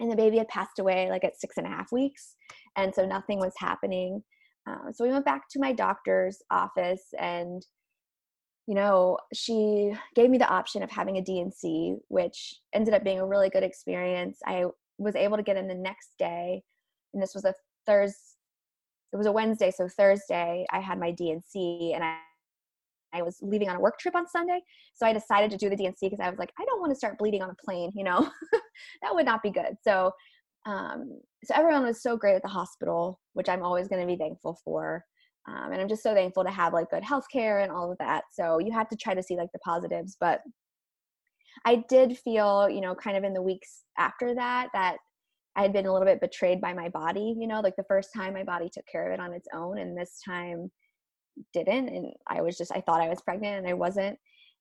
and 0.00 0.10
the 0.10 0.16
baby 0.16 0.38
had 0.38 0.48
passed 0.48 0.78
away 0.78 1.08
like 1.10 1.24
at 1.24 1.40
six 1.40 1.56
and 1.56 1.66
a 1.66 1.70
half 1.70 1.92
weeks 1.92 2.36
and 2.76 2.94
so 2.94 3.06
nothing 3.06 3.38
was 3.38 3.54
happening 3.58 4.22
uh, 4.68 4.90
so 4.92 5.04
we 5.04 5.10
went 5.10 5.24
back 5.24 5.42
to 5.50 5.60
my 5.60 5.72
doctor's 5.72 6.38
office 6.50 7.14
and 7.18 7.64
you 8.66 8.74
know 8.74 9.16
she 9.32 9.92
gave 10.14 10.30
me 10.30 10.38
the 10.38 10.48
option 10.48 10.82
of 10.82 10.90
having 10.90 11.18
a 11.18 11.22
dnc 11.22 11.96
which 12.08 12.56
ended 12.72 12.94
up 12.94 13.04
being 13.04 13.20
a 13.20 13.26
really 13.26 13.48
good 13.48 13.62
experience 13.62 14.38
i 14.46 14.64
was 14.98 15.14
able 15.14 15.36
to 15.36 15.42
get 15.42 15.56
in 15.56 15.68
the 15.68 15.74
next 15.74 16.10
day 16.18 16.62
and 17.14 17.22
this 17.22 17.34
was 17.34 17.44
a 17.44 17.54
thursday 17.86 18.18
it 19.12 19.16
was 19.16 19.26
a 19.26 19.32
wednesday 19.32 19.70
so 19.70 19.88
thursday 19.88 20.66
i 20.70 20.80
had 20.80 20.98
my 20.98 21.12
dnc 21.12 21.94
and 21.94 22.02
i 22.02 22.16
I 23.12 23.22
was 23.22 23.38
leaving 23.40 23.68
on 23.68 23.76
a 23.76 23.80
work 23.80 23.98
trip 23.98 24.14
on 24.14 24.28
Sunday. 24.28 24.60
So 24.94 25.06
I 25.06 25.12
decided 25.12 25.50
to 25.50 25.56
do 25.56 25.70
the 25.70 25.76
DNC 25.76 25.96
because 26.02 26.20
I 26.20 26.28
was 26.28 26.38
like, 26.38 26.52
I 26.58 26.64
don't 26.64 26.80
want 26.80 26.90
to 26.90 26.96
start 26.96 27.18
bleeding 27.18 27.42
on 27.42 27.50
a 27.50 27.64
plane, 27.64 27.90
you 27.94 28.04
know, 28.04 28.28
that 29.02 29.14
would 29.14 29.24
not 29.24 29.42
be 29.42 29.50
good. 29.50 29.76
So, 29.82 30.12
um, 30.66 31.20
so 31.44 31.54
everyone 31.54 31.84
was 31.84 32.02
so 32.02 32.16
great 32.16 32.34
at 32.34 32.42
the 32.42 32.48
hospital, 32.48 33.20
which 33.34 33.48
I'm 33.48 33.62
always 33.62 33.88
going 33.88 34.00
to 34.00 34.06
be 34.06 34.18
thankful 34.18 34.58
for. 34.64 35.04
Um, 35.48 35.72
and 35.72 35.80
I'm 35.80 35.88
just 35.88 36.02
so 36.02 36.14
thankful 36.14 36.44
to 36.44 36.50
have 36.50 36.72
like 36.72 36.90
good 36.90 37.04
health 37.04 37.26
care 37.32 37.60
and 37.60 37.70
all 37.70 37.90
of 37.90 37.98
that. 37.98 38.24
So 38.32 38.58
you 38.58 38.72
have 38.72 38.88
to 38.88 38.96
try 38.96 39.14
to 39.14 39.22
see 39.22 39.36
like 39.36 39.52
the 39.52 39.60
positives, 39.60 40.16
but 40.20 40.40
I 41.64 41.84
did 41.88 42.18
feel, 42.18 42.68
you 42.68 42.80
know, 42.80 42.94
kind 42.94 43.16
of 43.16 43.24
in 43.24 43.32
the 43.32 43.42
weeks 43.42 43.84
after 43.98 44.34
that, 44.34 44.68
that 44.74 44.96
I 45.54 45.62
had 45.62 45.72
been 45.72 45.86
a 45.86 45.92
little 45.92 46.06
bit 46.06 46.20
betrayed 46.20 46.60
by 46.60 46.74
my 46.74 46.88
body, 46.88 47.34
you 47.38 47.46
know, 47.46 47.60
like 47.60 47.76
the 47.76 47.84
first 47.84 48.10
time 48.14 48.34
my 48.34 48.44
body 48.44 48.68
took 48.72 48.86
care 48.90 49.06
of 49.06 49.18
it 49.18 49.22
on 49.22 49.32
its 49.32 49.48
own. 49.54 49.78
And 49.78 49.96
this 49.96 50.20
time, 50.24 50.70
didn't 51.52 51.88
and 51.88 52.12
i 52.26 52.40
was 52.40 52.56
just 52.56 52.72
i 52.74 52.80
thought 52.80 53.00
i 53.00 53.08
was 53.08 53.20
pregnant 53.20 53.58
and 53.58 53.68
i 53.68 53.72
wasn't 53.72 54.18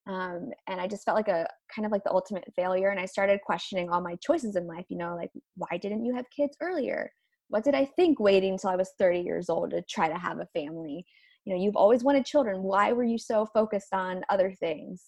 um, 0.07 0.51
and 0.67 0.79
i 0.79 0.87
just 0.87 1.03
felt 1.03 1.17
like 1.17 1.27
a 1.27 1.47
kind 1.73 1.85
of 1.85 1.91
like 1.91 2.03
the 2.03 2.11
ultimate 2.11 2.43
failure 2.55 2.89
and 2.89 2.99
i 2.99 3.05
started 3.05 3.39
questioning 3.45 3.89
all 3.89 4.01
my 4.01 4.15
choices 4.21 4.55
in 4.55 4.67
life 4.67 4.85
you 4.89 4.97
know 4.97 5.15
like 5.15 5.31
why 5.55 5.77
didn't 5.77 6.05
you 6.05 6.15
have 6.15 6.25
kids 6.35 6.57
earlier 6.61 7.11
what 7.49 7.63
did 7.63 7.75
i 7.75 7.85
think 7.85 8.19
waiting 8.19 8.53
until 8.53 8.69
i 8.69 8.75
was 8.75 8.91
30 8.97 9.19
years 9.19 9.49
old 9.49 9.71
to 9.71 9.81
try 9.89 10.07
to 10.07 10.17
have 10.17 10.39
a 10.39 10.47
family 10.47 11.05
you 11.45 11.53
know 11.53 11.61
you've 11.61 11.75
always 11.75 12.03
wanted 12.03 12.25
children 12.25 12.63
why 12.63 12.91
were 12.91 13.03
you 13.03 13.17
so 13.17 13.45
focused 13.53 13.93
on 13.93 14.23
other 14.29 14.51
things 14.51 15.03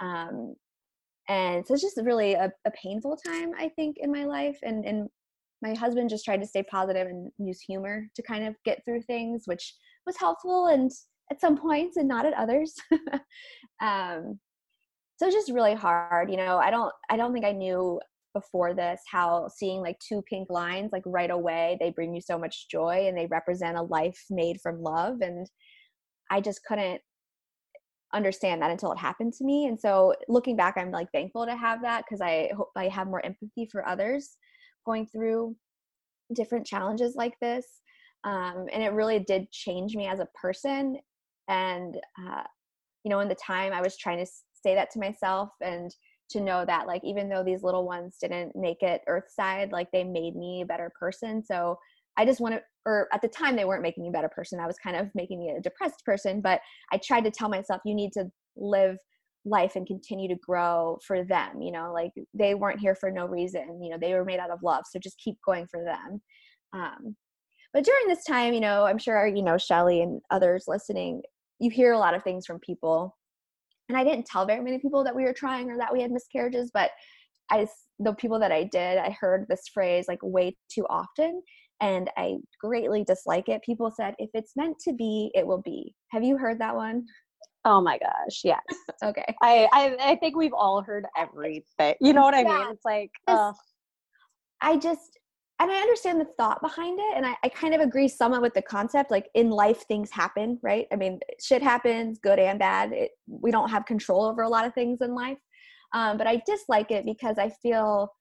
um, 0.00 0.54
and 1.28 1.66
so 1.66 1.74
it's 1.74 1.82
just 1.82 2.00
really 2.02 2.34
a, 2.34 2.50
a 2.66 2.70
painful 2.70 3.16
time 3.16 3.52
i 3.58 3.68
think 3.68 3.96
in 3.98 4.10
my 4.10 4.24
life 4.24 4.58
and 4.62 4.84
and 4.84 5.08
my 5.60 5.74
husband 5.74 6.10
just 6.10 6.24
tried 6.24 6.40
to 6.40 6.46
stay 6.46 6.62
positive 6.64 7.06
and 7.06 7.30
use 7.38 7.60
humor 7.60 8.08
to 8.16 8.22
kind 8.22 8.44
of 8.44 8.56
get 8.64 8.84
through 8.84 9.00
things 9.02 9.42
which 9.46 9.74
was 10.06 10.16
helpful 10.18 10.66
and 10.66 10.90
at 11.32 11.40
some 11.40 11.56
points 11.56 11.96
and 11.96 12.06
not 12.06 12.26
at 12.26 12.34
others. 12.34 12.74
um, 13.80 14.38
so 15.16 15.26
it's 15.26 15.34
just 15.34 15.52
really 15.52 15.74
hard. 15.74 16.30
You 16.30 16.36
know, 16.36 16.58
I 16.58 16.70
don't 16.70 16.92
I 17.10 17.16
don't 17.16 17.32
think 17.32 17.44
I 17.44 17.52
knew 17.52 18.00
before 18.32 18.74
this 18.74 19.00
how 19.10 19.48
seeing 19.48 19.80
like 19.80 19.98
two 19.98 20.22
pink 20.22 20.50
lines 20.50 20.90
like 20.92 21.02
right 21.06 21.30
away 21.30 21.76
they 21.80 21.90
bring 21.90 22.14
you 22.14 22.20
so 22.20 22.38
much 22.38 22.68
joy 22.68 23.06
and 23.06 23.16
they 23.16 23.26
represent 23.26 23.76
a 23.76 23.82
life 23.82 24.24
made 24.30 24.60
from 24.60 24.82
love 24.82 25.20
and 25.20 25.48
I 26.30 26.40
just 26.40 26.64
couldn't 26.64 27.00
understand 28.14 28.60
that 28.62 28.70
until 28.70 28.92
it 28.92 28.98
happened 28.98 29.32
to 29.34 29.44
me 29.44 29.66
and 29.66 29.80
so 29.80 30.14
looking 30.28 30.56
back 30.56 30.74
I'm 30.76 30.90
like 30.90 31.10
thankful 31.12 31.46
to 31.46 31.56
have 31.56 31.82
that 31.82 32.04
because 32.04 32.20
I 32.20 32.50
hope 32.56 32.70
I 32.76 32.88
have 32.88 33.06
more 33.06 33.24
empathy 33.24 33.68
for 33.70 33.86
others 33.86 34.36
going 34.84 35.06
through 35.06 35.56
different 36.34 36.66
challenges 36.66 37.14
like 37.16 37.34
this 37.40 37.66
um, 38.24 38.66
and 38.72 38.82
it 38.82 38.92
really 38.92 39.18
did 39.18 39.50
change 39.50 39.96
me 39.96 40.06
as 40.06 40.20
a 40.20 40.28
person 40.40 40.96
and 41.48 41.96
uh, 42.18 42.42
you 43.04 43.10
know 43.10 43.20
in 43.20 43.28
the 43.28 43.34
time 43.34 43.72
i 43.72 43.80
was 43.80 43.96
trying 43.96 44.18
to 44.18 44.30
say 44.52 44.74
that 44.74 44.90
to 44.90 45.00
myself 45.00 45.50
and 45.60 45.94
to 46.32 46.40
know 46.40 46.64
that 46.66 46.86
like 46.86 47.02
even 47.04 47.28
though 47.28 47.44
these 47.44 47.62
little 47.62 47.86
ones 47.86 48.16
didn't 48.20 48.52
make 48.54 48.82
it 48.82 49.02
earthside 49.08 49.72
like 49.72 49.88
they 49.92 50.04
made 50.04 50.36
me 50.36 50.62
a 50.62 50.66
better 50.66 50.92
person. 50.98 51.42
So 51.44 51.78
i 52.18 52.26
just 52.26 52.40
want 52.40 52.54
to 52.54 52.60
or 52.84 53.08
at 53.12 53.22
the 53.22 53.28
time 53.28 53.56
they 53.56 53.64
weren't 53.64 53.82
making 53.82 54.02
me 54.02 54.10
a 54.10 54.12
better 54.12 54.28
person. 54.28 54.60
I 54.60 54.66
was 54.66 54.76
kind 54.78 54.96
of 54.96 55.08
making 55.14 55.38
me 55.38 55.50
a 55.50 55.60
depressed 55.60 56.04
person 56.04 56.40
but 56.40 56.60
i 56.92 56.98
tried 56.98 57.24
to 57.24 57.30
tell 57.30 57.48
myself 57.48 57.80
you 57.84 57.94
need 57.94 58.12
to 58.12 58.30
live 58.56 58.96
life 59.44 59.76
and 59.76 59.86
continue 59.86 60.28
to 60.28 60.40
grow 60.46 60.98
for 61.06 61.24
them 61.24 61.60
you 61.60 61.72
know 61.72 61.92
like 61.92 62.12
they 62.32 62.54
weren't 62.54 62.78
here 62.78 62.94
for 62.94 63.10
no 63.10 63.26
reason 63.26 63.82
you 63.82 63.90
know 63.90 63.98
they 64.00 64.14
were 64.14 64.24
made 64.24 64.38
out 64.38 64.50
of 64.50 64.62
love 64.62 64.84
so 64.88 64.98
just 64.98 65.18
keep 65.18 65.36
going 65.44 65.66
for 65.70 65.82
them. 65.84 66.20
Um, 66.74 67.16
but 67.72 67.84
during 67.84 68.06
this 68.06 68.24
time 68.24 68.52
you 68.54 68.60
know 68.60 68.84
i'm 68.84 68.98
sure 68.98 69.26
you 69.26 69.42
know 69.42 69.58
shelly 69.58 70.02
and 70.02 70.20
others 70.30 70.64
listening 70.68 71.22
you 71.58 71.70
hear 71.70 71.92
a 71.92 71.98
lot 71.98 72.14
of 72.14 72.22
things 72.22 72.46
from 72.46 72.58
people 72.60 73.16
and 73.88 73.98
i 73.98 74.04
didn't 74.04 74.26
tell 74.26 74.46
very 74.46 74.62
many 74.62 74.78
people 74.78 75.04
that 75.04 75.14
we 75.14 75.24
were 75.24 75.32
trying 75.32 75.70
or 75.70 75.76
that 75.76 75.92
we 75.92 76.00
had 76.00 76.10
miscarriages 76.10 76.70
but 76.72 76.90
i 77.50 77.66
the 77.98 78.12
people 78.14 78.38
that 78.38 78.52
i 78.52 78.62
did 78.64 78.98
i 78.98 79.16
heard 79.20 79.46
this 79.48 79.62
phrase 79.72 80.06
like 80.08 80.20
way 80.22 80.56
too 80.72 80.86
often 80.88 81.42
and 81.80 82.10
i 82.16 82.36
greatly 82.60 83.04
dislike 83.04 83.48
it 83.48 83.62
people 83.62 83.90
said 83.90 84.14
if 84.18 84.30
it's 84.34 84.52
meant 84.56 84.78
to 84.78 84.92
be 84.92 85.30
it 85.34 85.46
will 85.46 85.62
be 85.62 85.94
have 86.10 86.22
you 86.22 86.36
heard 86.36 86.60
that 86.60 86.74
one 86.74 87.04
Oh 87.64 87.80
my 87.80 87.98
gosh, 87.98 88.40
yes. 88.42 88.60
okay. 89.04 89.24
I, 89.40 89.68
I 89.72 89.96
I 90.00 90.16
think 90.16 90.36
we've 90.36 90.52
all 90.52 90.82
heard 90.82 91.06
everything. 91.16 91.94
You 92.00 92.12
know 92.12 92.22
what 92.22 92.34
I 92.34 92.42
mean? 92.42 92.66
It's 92.72 92.84
like 92.84 93.10
uh, 93.28 93.52
I 94.60 94.76
just 94.78 95.18
and 95.62 95.70
I 95.70 95.80
understand 95.80 96.20
the 96.20 96.26
thought 96.36 96.60
behind 96.60 96.98
it. 96.98 97.16
And 97.16 97.24
I, 97.24 97.36
I 97.44 97.48
kind 97.48 97.74
of 97.74 97.80
agree 97.80 98.08
somewhat 98.08 98.42
with 98.42 98.54
the 98.54 98.62
concept. 98.62 99.10
Like 99.10 99.28
in 99.34 99.50
life, 99.50 99.84
things 99.86 100.10
happen, 100.10 100.58
right? 100.62 100.86
I 100.92 100.96
mean, 100.96 101.20
shit 101.40 101.62
happens, 101.62 102.18
good 102.18 102.38
and 102.38 102.58
bad. 102.58 102.92
It, 102.92 103.12
we 103.26 103.50
don't 103.50 103.70
have 103.70 103.86
control 103.86 104.24
over 104.24 104.42
a 104.42 104.48
lot 104.48 104.66
of 104.66 104.74
things 104.74 105.00
in 105.00 105.14
life. 105.14 105.38
Um, 105.94 106.18
but 106.18 106.26
I 106.26 106.42
dislike 106.46 106.90
it 106.90 107.04
because 107.04 107.38
I 107.38 107.50
feel 107.62 108.12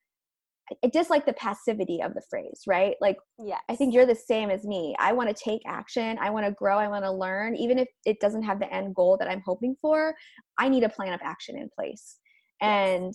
I 0.83 0.88
dislike 0.88 1.25
the 1.25 1.33
passivity 1.33 2.01
of 2.01 2.13
the 2.13 2.21
phrase, 2.29 2.62
right? 2.65 2.95
Like, 3.01 3.17
yeah, 3.39 3.57
I 3.69 3.75
think 3.75 3.93
you're 3.93 4.05
the 4.05 4.15
same 4.15 4.50
as 4.50 4.63
me. 4.63 4.95
I 5.00 5.12
want 5.12 5.36
to 5.36 5.43
take 5.43 5.62
action. 5.67 6.17
I 6.21 6.29
want 6.29 6.45
to 6.45 6.51
grow. 6.51 6.77
I 6.77 6.88
want 6.88 7.03
to 7.03 7.12
learn. 7.12 7.55
Even 7.55 7.77
if 7.77 7.88
it 8.05 8.19
doesn't 8.19 8.43
have 8.43 8.60
the 8.60 8.74
end 8.74 8.95
goal 8.95 9.17
that 9.17 9.29
I'm 9.29 9.41
hoping 9.45 9.75
for, 9.81 10.15
I 10.57 10.69
need 10.69 10.83
a 10.83 10.89
plan 10.89 11.13
of 11.13 11.19
action 11.24 11.57
in 11.57 11.69
place. 11.75 12.17
And, 12.62 13.13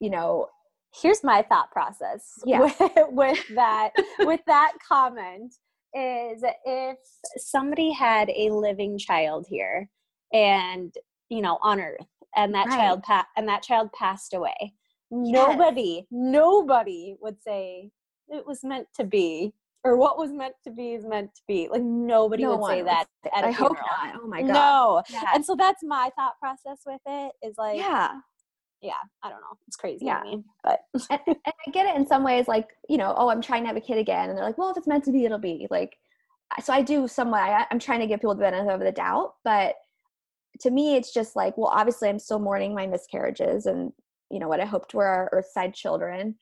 you 0.00 0.10
know, 0.10 0.48
here's 1.00 1.22
my 1.22 1.42
thought 1.42 1.70
process 1.70 2.32
yeah. 2.46 2.60
with, 2.60 2.80
with 3.10 3.44
that 3.54 3.90
with 4.20 4.40
that 4.46 4.72
comment 4.86 5.54
is 5.94 6.44
if 6.64 6.98
somebody 7.36 7.92
had 7.92 8.28
a 8.30 8.50
living 8.50 8.98
child 8.98 9.46
here 9.48 9.88
and 10.32 10.94
you 11.28 11.40
know 11.40 11.58
on 11.62 11.80
earth 11.80 12.06
and 12.36 12.54
that 12.54 12.66
right. 12.66 12.76
child 12.76 13.02
pa- 13.02 13.26
and 13.36 13.48
that 13.48 13.62
child 13.62 13.90
passed 13.92 14.34
away 14.34 14.54
yes. 14.60 14.72
nobody 15.10 16.06
nobody 16.10 17.16
would 17.20 17.40
say 17.42 17.90
it 18.28 18.46
was 18.46 18.62
meant 18.62 18.86
to 18.94 19.04
be 19.04 19.52
or 19.84 19.96
what 19.96 20.18
was 20.18 20.32
meant 20.32 20.54
to 20.64 20.70
be 20.70 20.94
is 20.94 21.04
meant 21.06 21.32
to 21.34 21.42
be 21.46 21.68
like 21.70 21.82
nobody 21.82 22.42
no 22.42 22.56
would 22.56 22.68
say 22.68 22.82
that 22.82 23.06
at 23.34 23.44
a 23.44 23.48
I 23.48 23.52
funeral. 23.54 23.76
hope 23.76 23.86
not. 24.02 24.20
oh 24.22 24.26
my 24.26 24.42
god 24.42 24.52
no 24.52 25.02
yeah. 25.10 25.30
and 25.34 25.44
so 25.44 25.54
that's 25.56 25.82
my 25.82 26.10
thought 26.16 26.38
process 26.40 26.80
with 26.84 27.00
it 27.06 27.32
is 27.42 27.54
like 27.56 27.78
yeah 27.78 28.10
yeah, 28.82 28.92
I 29.22 29.30
don't 29.30 29.40
know. 29.40 29.58
It's 29.66 29.76
crazy. 29.76 30.06
Yeah. 30.06 30.22
Me, 30.22 30.42
but 30.62 30.80
and, 31.10 31.20
and, 31.26 31.36
I 31.46 31.70
get 31.72 31.86
it 31.86 31.96
in 31.96 32.06
some 32.06 32.24
ways, 32.24 32.48
like, 32.48 32.68
you 32.88 32.98
know, 32.98 33.14
oh, 33.16 33.28
I'm 33.28 33.42
trying 33.42 33.62
to 33.62 33.68
have 33.68 33.76
a 33.76 33.80
kid 33.80 33.98
again. 33.98 34.28
And 34.28 34.38
they're 34.38 34.44
like, 34.44 34.58
well, 34.58 34.70
if 34.70 34.76
it's 34.76 34.86
meant 34.86 35.04
to 35.04 35.12
be, 35.12 35.24
it'll 35.24 35.38
be 35.38 35.66
like, 35.70 35.96
so 36.62 36.72
I 36.72 36.82
do 36.82 37.08
somewhat, 37.08 37.42
I, 37.42 37.66
I'm 37.70 37.78
trying 37.78 38.00
to 38.00 38.06
give 38.06 38.20
people 38.20 38.34
the 38.34 38.40
benefit 38.40 38.72
of 38.72 38.80
the 38.80 38.92
doubt, 38.92 39.34
but 39.44 39.74
to 40.60 40.70
me, 40.70 40.96
it's 40.96 41.12
just 41.12 41.36
like, 41.36 41.56
well, 41.58 41.70
obviously 41.74 42.08
I'm 42.08 42.18
still 42.18 42.38
mourning 42.38 42.74
my 42.74 42.86
miscarriages 42.86 43.66
and, 43.66 43.92
you 44.30 44.38
know, 44.38 44.48
what 44.48 44.60
I 44.60 44.64
hoped 44.64 44.94
were 44.94 45.04
our 45.04 45.30
earthside 45.32 45.74
children. 45.74 46.36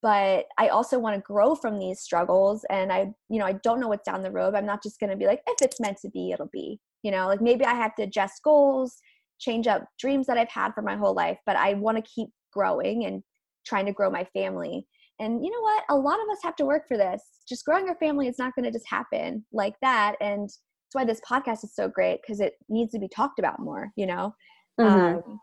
But 0.00 0.46
I 0.56 0.68
also 0.68 0.98
want 0.98 1.16
to 1.16 1.20
grow 1.20 1.54
from 1.54 1.78
these 1.78 2.00
struggles. 2.00 2.64
And 2.70 2.92
I, 2.92 3.12
you 3.28 3.38
know, 3.38 3.44
I 3.44 3.54
don't 3.54 3.80
know 3.80 3.88
what's 3.88 4.04
down 4.04 4.22
the 4.22 4.30
road. 4.30 4.54
I'm 4.54 4.64
not 4.64 4.82
just 4.82 5.00
going 5.00 5.10
to 5.10 5.16
be 5.16 5.26
like, 5.26 5.42
if 5.46 5.60
it's 5.60 5.80
meant 5.80 5.98
to 6.02 6.10
be, 6.10 6.30
it'll 6.30 6.48
be, 6.52 6.80
you 7.02 7.10
know, 7.10 7.26
like 7.26 7.42
maybe 7.42 7.64
I 7.64 7.74
have 7.74 7.96
to 7.96 8.04
adjust 8.04 8.42
goals 8.44 9.00
change 9.38 9.66
up 9.66 9.84
dreams 9.98 10.26
that 10.26 10.38
I've 10.38 10.48
had 10.48 10.72
for 10.74 10.82
my 10.82 10.96
whole 10.96 11.14
life, 11.14 11.38
but 11.46 11.56
I 11.56 11.74
want 11.74 11.96
to 11.96 12.02
keep 12.02 12.28
growing 12.52 13.04
and 13.04 13.22
trying 13.66 13.86
to 13.86 13.92
grow 13.92 14.10
my 14.10 14.24
family. 14.32 14.86
And 15.20 15.44
you 15.44 15.50
know 15.50 15.60
what? 15.60 15.84
A 15.90 15.96
lot 15.96 16.20
of 16.20 16.28
us 16.30 16.38
have 16.42 16.56
to 16.56 16.64
work 16.64 16.86
for 16.86 16.96
this. 16.96 17.22
Just 17.48 17.64
growing 17.64 17.88
our 17.88 17.96
family 17.96 18.28
is 18.28 18.38
not 18.38 18.54
going 18.54 18.64
to 18.64 18.70
just 18.70 18.88
happen 18.88 19.44
like 19.52 19.74
that. 19.82 20.14
And 20.20 20.48
that's 20.48 20.94
why 20.94 21.04
this 21.04 21.20
podcast 21.28 21.64
is 21.64 21.74
so 21.74 21.88
great 21.88 22.20
because 22.22 22.40
it 22.40 22.54
needs 22.68 22.92
to 22.92 22.98
be 22.98 23.08
talked 23.08 23.38
about 23.38 23.58
more, 23.58 23.90
you 23.96 24.06
know? 24.06 24.34
Mm-hmm. 24.80 25.16
Um, 25.16 25.40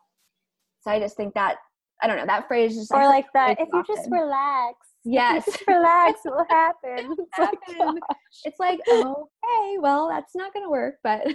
so 0.81 0.91
I 0.91 0.99
just 0.99 1.17
think 1.17 1.33
that, 1.33 1.57
I 2.01 2.07
don't 2.07 2.17
know, 2.17 2.25
that 2.25 2.47
phrase 2.47 2.75
just. 2.75 2.91
Or 2.91 3.05
like 3.05 3.25
that, 3.33 3.59
if 3.59 3.67
you 3.71 3.79
often. 3.79 3.95
just 3.95 4.09
relax. 4.11 4.77
Yes. 5.07 5.45
just 5.45 5.61
relax, 5.67 6.21
it 6.25 6.31
will 6.31 6.47
happen. 6.49 7.15
It's 7.15 7.29
happen. 7.33 7.77
like, 7.77 8.17
it's 8.43 8.59
like, 8.59 8.79
oh, 8.87 9.27
hey, 9.43 9.77
well, 9.79 10.09
that's 10.09 10.35
not 10.35 10.51
going 10.51 10.65
to 10.65 10.69
work, 10.71 10.95
but 11.03 11.27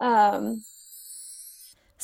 um, 0.00 0.62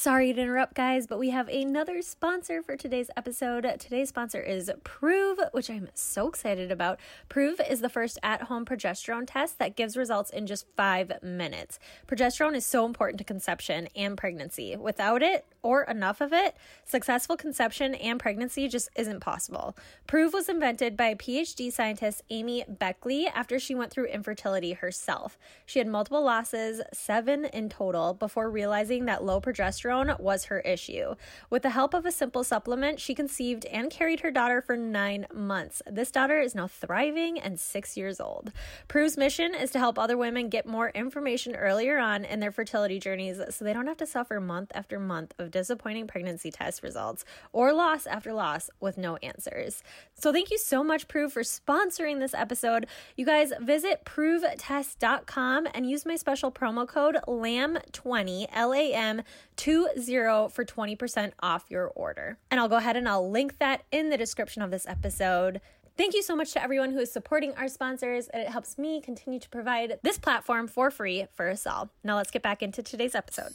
Sorry 0.01 0.33
to 0.33 0.41
interrupt, 0.41 0.73
guys, 0.73 1.07
but 1.07 1.19
we 1.19 1.29
have 1.29 1.49
another 1.49 2.01
sponsor 2.01 2.63
for 2.63 2.75
today's 2.75 3.11
episode. 3.19 3.71
Today's 3.79 4.09
sponsor 4.09 4.41
is 4.41 4.73
Proov, 4.83 5.53
which 5.53 5.69
I'm 5.69 5.91
so 5.93 6.27
excited 6.27 6.73
about. 6.73 6.99
Proov 7.29 7.61
is 7.71 7.83
the 7.83 7.91
first 7.91 8.19
at 8.23 8.45
home 8.45 8.65
progesterone 8.65 9.27
test 9.27 9.59
that 9.59 9.77
gives 9.77 9.99
results 9.99 10.31
in 10.31 10.47
just 10.47 10.65
five 10.75 11.23
minutes. 11.23 11.79
Progesterone 12.09 12.55
is 12.55 12.65
so 12.65 12.87
important 12.87 13.19
to 13.19 13.25
conception 13.25 13.89
and 13.95 14.17
pregnancy. 14.17 14.75
Without 14.75 15.23
it, 15.23 15.45
or 15.63 15.83
enough 15.83 16.23
of 16.23 16.33
it, 16.33 16.57
successful 16.87 17.37
conception 17.37 17.95
and 17.95 18.19
pregnancy 18.19 18.69
just 18.69 18.89
isn't 18.97 19.21
possible. 19.21 19.77
Proov 20.09 20.33
was 20.33 20.49
invented 20.49 20.97
by 20.97 21.13
PhD 21.13 21.71
scientist 21.71 22.23
Amy 22.31 22.65
Beckley 22.67 23.27
after 23.27 23.59
she 23.59 23.75
went 23.75 23.91
through 23.93 24.07
infertility 24.07 24.73
herself. 24.73 25.37
She 25.67 25.79
had 25.79 25.87
multiple 25.87 26.25
losses, 26.25 26.81
seven 26.95 27.45
in 27.45 27.69
total, 27.69 28.15
before 28.15 28.49
realizing 28.49 29.05
that 29.05 29.23
low 29.23 29.43
progesterone 29.43 29.90
was 30.19 30.45
her 30.45 30.61
issue. 30.61 31.15
With 31.51 31.63
the 31.63 31.71
help 31.71 31.95
of 31.95 32.07
a 32.07 32.13
simple 32.13 32.45
supplement, 32.45 33.01
she 33.01 33.15
conceived 33.15 33.65
and 33.67 33.91
carried 33.91 34.21
her 34.21 34.31
daughter 34.31 34.61
for 34.61 34.77
nine 34.77 35.27
months. 35.33 35.83
This 35.91 36.11
daughter 36.11 36.41
is 36.41 36.55
now 36.55 36.67
thriving 36.67 37.39
and 37.39 37.59
six 37.59 37.97
years 37.97 38.21
old. 38.21 38.53
Proov's 38.89 39.17
mission 39.17 39.55
is 39.55 39.71
to 39.73 39.79
help 39.79 39.99
other 39.99 40.17
women 40.17 40.49
get 40.49 40.67
more 40.67 40.91
information 40.91 41.57
earlier 41.57 41.99
on 41.99 42.25
in 42.25 42.41
their 42.41 42.53
fertility 42.53 42.99
journeys 42.99 43.41
so 43.51 43.65
they 43.65 43.73
don't 43.73 43.87
have 43.87 43.97
to 43.97 44.07
suffer 44.07 44.41
month 44.41 44.71
after 44.75 44.99
month 44.99 45.35
of 45.39 45.51
disappointing 45.51 46.07
pregnancy 46.07 46.51
test 46.51 46.83
results 46.83 47.25
or 47.53 47.73
loss 47.73 48.07
after 48.07 48.33
loss 48.33 48.71
with 48.81 48.97
no 48.97 49.17
answers. 49.17 49.83
So, 50.15 50.33
thank 50.33 50.51
you 50.51 50.59
so 50.59 50.85
much, 50.85 51.09
Proov, 51.09 51.33
for 51.33 51.43
sponsoring 51.43 52.21
this 52.21 52.35
episode. 52.35 52.87
You 53.17 53.27
guys 53.27 53.53
visit 53.61 54.05
proovtest.com 54.05 55.69
and 55.75 55.89
use 55.89 56.07
my 56.07 56.17
special 56.17 56.53
promo 56.53 56.87
code 56.87 57.17
LAM20, 57.27 58.47
L 58.53 58.75
A 58.75 58.93
M 58.93 59.23
20 59.65 60.49
for 60.51 60.65
20% 60.65 61.33
off 61.43 61.65
your 61.69 61.89
order. 61.89 62.39
And 62.51 62.61
I'll 62.61 62.69
go 62.69 62.77
ahead 62.77 62.97
and 62.97 63.09
I'll 63.09 63.29
link 63.31 63.59
that 63.59 63.85
in 63.93 64.11
the 64.11 64.17
description 64.17 64.63
of 64.63 64.71
this 64.71 64.87
episode. 64.87 65.61
Thank 65.97 66.15
you 66.15 66.23
so 66.23 66.35
much 66.35 66.53
to 66.53 66.63
everyone 66.63 66.93
who 66.93 66.99
is 66.99 67.13
supporting 67.13 67.55
our 67.55 67.69
sponsors. 67.69 68.29
And 68.29 68.43
it 68.43 68.49
helps 68.49 68.79
me 68.79 69.01
continue 69.01 69.39
to 69.39 69.49
provide 69.49 69.99
this 70.03 70.19
platform 70.19 70.67
for 70.67 70.91
free 70.91 71.27
for 71.35 71.51
us 71.51 71.67
all. 71.67 71.91
Now, 72.03 72.17
let's 72.17 72.31
get 72.31 72.43
back 72.43 72.63
into 72.63 72.83
today's 72.83 73.15
episode 73.15 73.53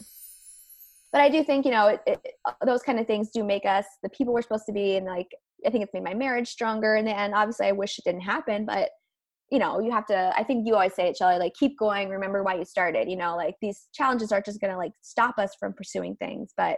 but 1.15 1.21
I 1.21 1.29
do 1.29 1.45
think 1.45 1.63
you 1.63 1.71
know 1.71 1.87
it, 1.87 2.01
it, 2.05 2.19
those 2.65 2.81
kind 2.81 2.99
of 2.99 3.07
things 3.07 3.29
do 3.29 3.41
make 3.41 3.65
us 3.65 3.85
the 4.03 4.09
people 4.09 4.33
we're 4.33 4.41
supposed 4.41 4.65
to 4.65 4.73
be, 4.73 4.97
and 4.97 5.05
like 5.05 5.33
I 5.65 5.69
think 5.69 5.81
it's 5.81 5.93
made 5.93 6.03
my 6.03 6.13
marriage 6.13 6.49
stronger 6.49 6.97
in 6.97 7.05
the 7.05 7.17
end. 7.17 7.33
Obviously, 7.33 7.67
I 7.67 7.71
wish 7.71 7.97
it 7.97 8.03
didn't 8.03 8.19
happen, 8.19 8.65
but 8.65 8.89
you 9.51 9.59
know 9.59 9.79
you 9.79 9.91
have 9.91 10.05
to. 10.07 10.33
I 10.35 10.43
think 10.43 10.67
you 10.67 10.73
always 10.73 10.93
say 10.93 11.07
it, 11.07 11.17
Shelly. 11.17 11.37
Like 11.37 11.53
keep 11.53 11.77
going. 11.77 12.09
Remember 12.09 12.43
why 12.43 12.55
you 12.55 12.65
started. 12.65 13.09
You 13.09 13.17
know, 13.17 13.35
like 13.35 13.55
these 13.61 13.87
challenges 13.93 14.31
aren't 14.31 14.45
just 14.45 14.61
going 14.61 14.71
to 14.71 14.77
like 14.77 14.93
stop 15.01 15.37
us 15.37 15.51
from 15.59 15.73
pursuing 15.73 16.15
things, 16.15 16.51
but 16.57 16.77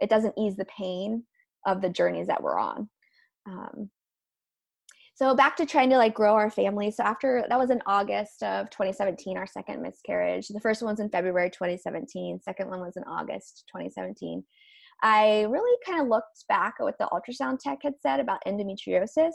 it 0.00 0.10
doesn't 0.10 0.34
ease 0.38 0.56
the 0.56 0.66
pain 0.66 1.24
of 1.66 1.82
the 1.82 1.90
journeys 1.90 2.28
that 2.28 2.42
we're 2.42 2.58
on. 2.58 2.88
Um, 3.46 3.90
so 5.18 5.34
back 5.34 5.56
to 5.56 5.66
trying 5.66 5.90
to 5.90 5.96
like 5.96 6.14
grow 6.14 6.34
our 6.34 6.50
family 6.50 6.90
so 6.90 7.02
after 7.02 7.44
that 7.48 7.58
was 7.58 7.70
in 7.70 7.82
august 7.86 8.42
of 8.42 8.70
2017 8.70 9.36
our 9.36 9.46
second 9.46 9.82
miscarriage 9.82 10.48
the 10.48 10.60
first 10.60 10.80
one 10.80 10.92
was 10.92 11.00
in 11.00 11.10
february 11.10 11.50
2017 11.50 12.40
second 12.40 12.68
one 12.68 12.80
was 12.80 12.96
in 12.96 13.02
august 13.04 13.64
2017 13.68 14.42
i 15.02 15.42
really 15.50 15.76
kind 15.84 16.00
of 16.00 16.08
looked 16.08 16.44
back 16.48 16.74
at 16.78 16.84
what 16.84 16.96
the 16.98 17.08
ultrasound 17.12 17.58
tech 17.58 17.78
had 17.82 17.94
said 18.00 18.20
about 18.20 18.42
endometriosis 18.46 19.32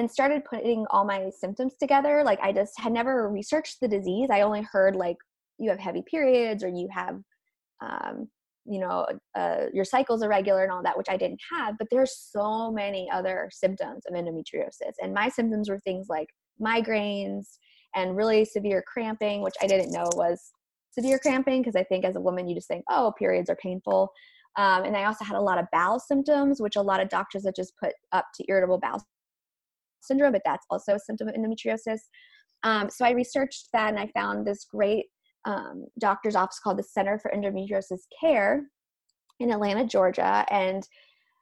and 0.00 0.10
started 0.10 0.42
putting 0.46 0.86
all 0.88 1.04
my 1.04 1.28
symptoms 1.38 1.74
together 1.78 2.22
like 2.24 2.40
i 2.40 2.50
just 2.50 2.72
had 2.80 2.90
never 2.90 3.28
researched 3.28 3.78
the 3.80 3.86
disease. 3.86 4.28
I 4.32 4.40
only 4.40 4.62
heard 4.62 4.96
like 4.96 5.18
you 5.58 5.68
have 5.68 5.78
heavy 5.78 6.02
periods 6.10 6.64
or 6.64 6.68
you 6.68 6.88
have 6.90 7.16
um, 7.82 8.28
you 8.64 8.80
know 8.80 9.06
uh, 9.36 9.66
your 9.74 9.84
cycles 9.84 10.22
irregular 10.22 10.62
and 10.62 10.72
all 10.72 10.82
that 10.82 10.96
which 10.96 11.10
i 11.10 11.16
didn't 11.18 11.40
have 11.52 11.76
but 11.78 11.86
there's 11.90 12.16
so 12.16 12.72
many 12.72 13.08
other 13.12 13.50
symptoms 13.52 14.02
of 14.08 14.14
endometriosis. 14.14 14.94
And 15.02 15.12
my 15.12 15.28
symptoms 15.28 15.68
were 15.68 15.78
things 15.80 16.06
like 16.08 16.28
migraines 16.60 17.58
and 17.94 18.16
really 18.16 18.44
severe 18.46 18.82
cramping 18.90 19.42
which 19.42 19.54
i 19.62 19.66
didn't 19.66 19.92
know 19.92 20.08
was 20.14 20.50
severe 20.92 21.18
cramping 21.18 21.60
because 21.60 21.76
i 21.76 21.84
think 21.84 22.06
as 22.06 22.16
a 22.16 22.20
woman 22.20 22.48
you 22.48 22.54
just 22.54 22.68
think 22.68 22.84
oh 22.88 23.12
periods 23.18 23.50
are 23.50 23.56
painful. 23.56 24.08
Um, 24.56 24.84
and 24.84 24.96
i 24.96 25.04
also 25.04 25.26
had 25.26 25.36
a 25.36 25.46
lot 25.50 25.58
of 25.58 25.66
bowel 25.72 26.00
symptoms 26.00 26.60
which 26.60 26.76
a 26.76 26.82
lot 26.90 27.00
of 27.02 27.10
doctors 27.10 27.44
have 27.44 27.54
just 27.54 27.74
put 27.82 27.92
up 28.12 28.24
to 28.36 28.44
irritable 28.48 28.78
bowel 28.78 29.02
syndrome 30.02 30.32
but 30.32 30.42
that's 30.44 30.66
also 30.70 30.94
a 30.94 30.98
symptom 30.98 31.28
of 31.28 31.34
endometriosis 31.34 32.00
um, 32.62 32.88
so 32.90 33.04
i 33.04 33.10
researched 33.10 33.68
that 33.72 33.88
and 33.90 33.98
i 33.98 34.06
found 34.14 34.46
this 34.46 34.66
great 34.70 35.06
um, 35.44 35.86
doctor's 35.98 36.36
office 36.36 36.58
called 36.58 36.78
the 36.78 36.82
Center 36.82 37.18
for 37.18 37.30
Endometriosis 37.34 38.02
Care 38.20 38.64
in 39.38 39.50
Atlanta, 39.50 39.86
Georgia. 39.86 40.44
And, 40.50 40.86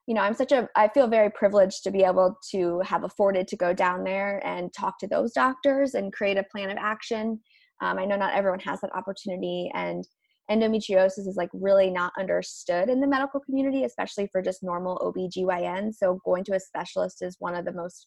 you 0.07 0.14
know, 0.14 0.21
I'm 0.21 0.35
such 0.35 0.53
a, 0.53 0.68
I 0.77 0.88
feel 0.88 1.09
very 1.09 1.31
privileged 1.31 1.83
to 1.85 1.90
be 1.90 2.05
able 2.05 2.38
to 2.53 2.81
have 2.81 3.05
afforded 3.05 3.49
to 3.49 3.57
go 3.57 3.75
down 3.75 4.05
there 4.05 4.44
and 4.47 4.73
talk 4.73 4.99
to 5.01 5.09
those 5.09 5.33
doctors 5.33 5.94
and 5.94 6.12
create 6.12 6.38
a 6.38 6.44
plan 6.44 6.71
of 6.71 6.79
action. 6.79 7.40
Um, 7.83 7.99
I 7.99 8.05
know 8.05 8.16
not 8.16 8.35
everyone 8.35 8.61
has 8.61 8.81
that 8.81 8.94
opportunity. 8.94 9.71
And 9.75 10.07
endometriosis 10.51 11.27
is 11.27 11.35
like 11.37 11.51
really 11.53 11.90
not 11.90 12.12
understood 12.18 12.88
in 12.88 13.01
the 13.01 13.07
medical 13.07 13.40
community, 13.40 13.85
especially 13.85 14.29
for 14.33 14.40
just 14.40 14.62
normal 14.62 14.99
OB/GYN. 15.05 15.92
So 15.92 16.21
going 16.25 16.44
to 16.44 16.55
a 16.55 16.61
specialist 16.61 17.23
is 17.23 17.37
one 17.38 17.55
of 17.55 17.64
the 17.64 17.73
most 17.73 18.07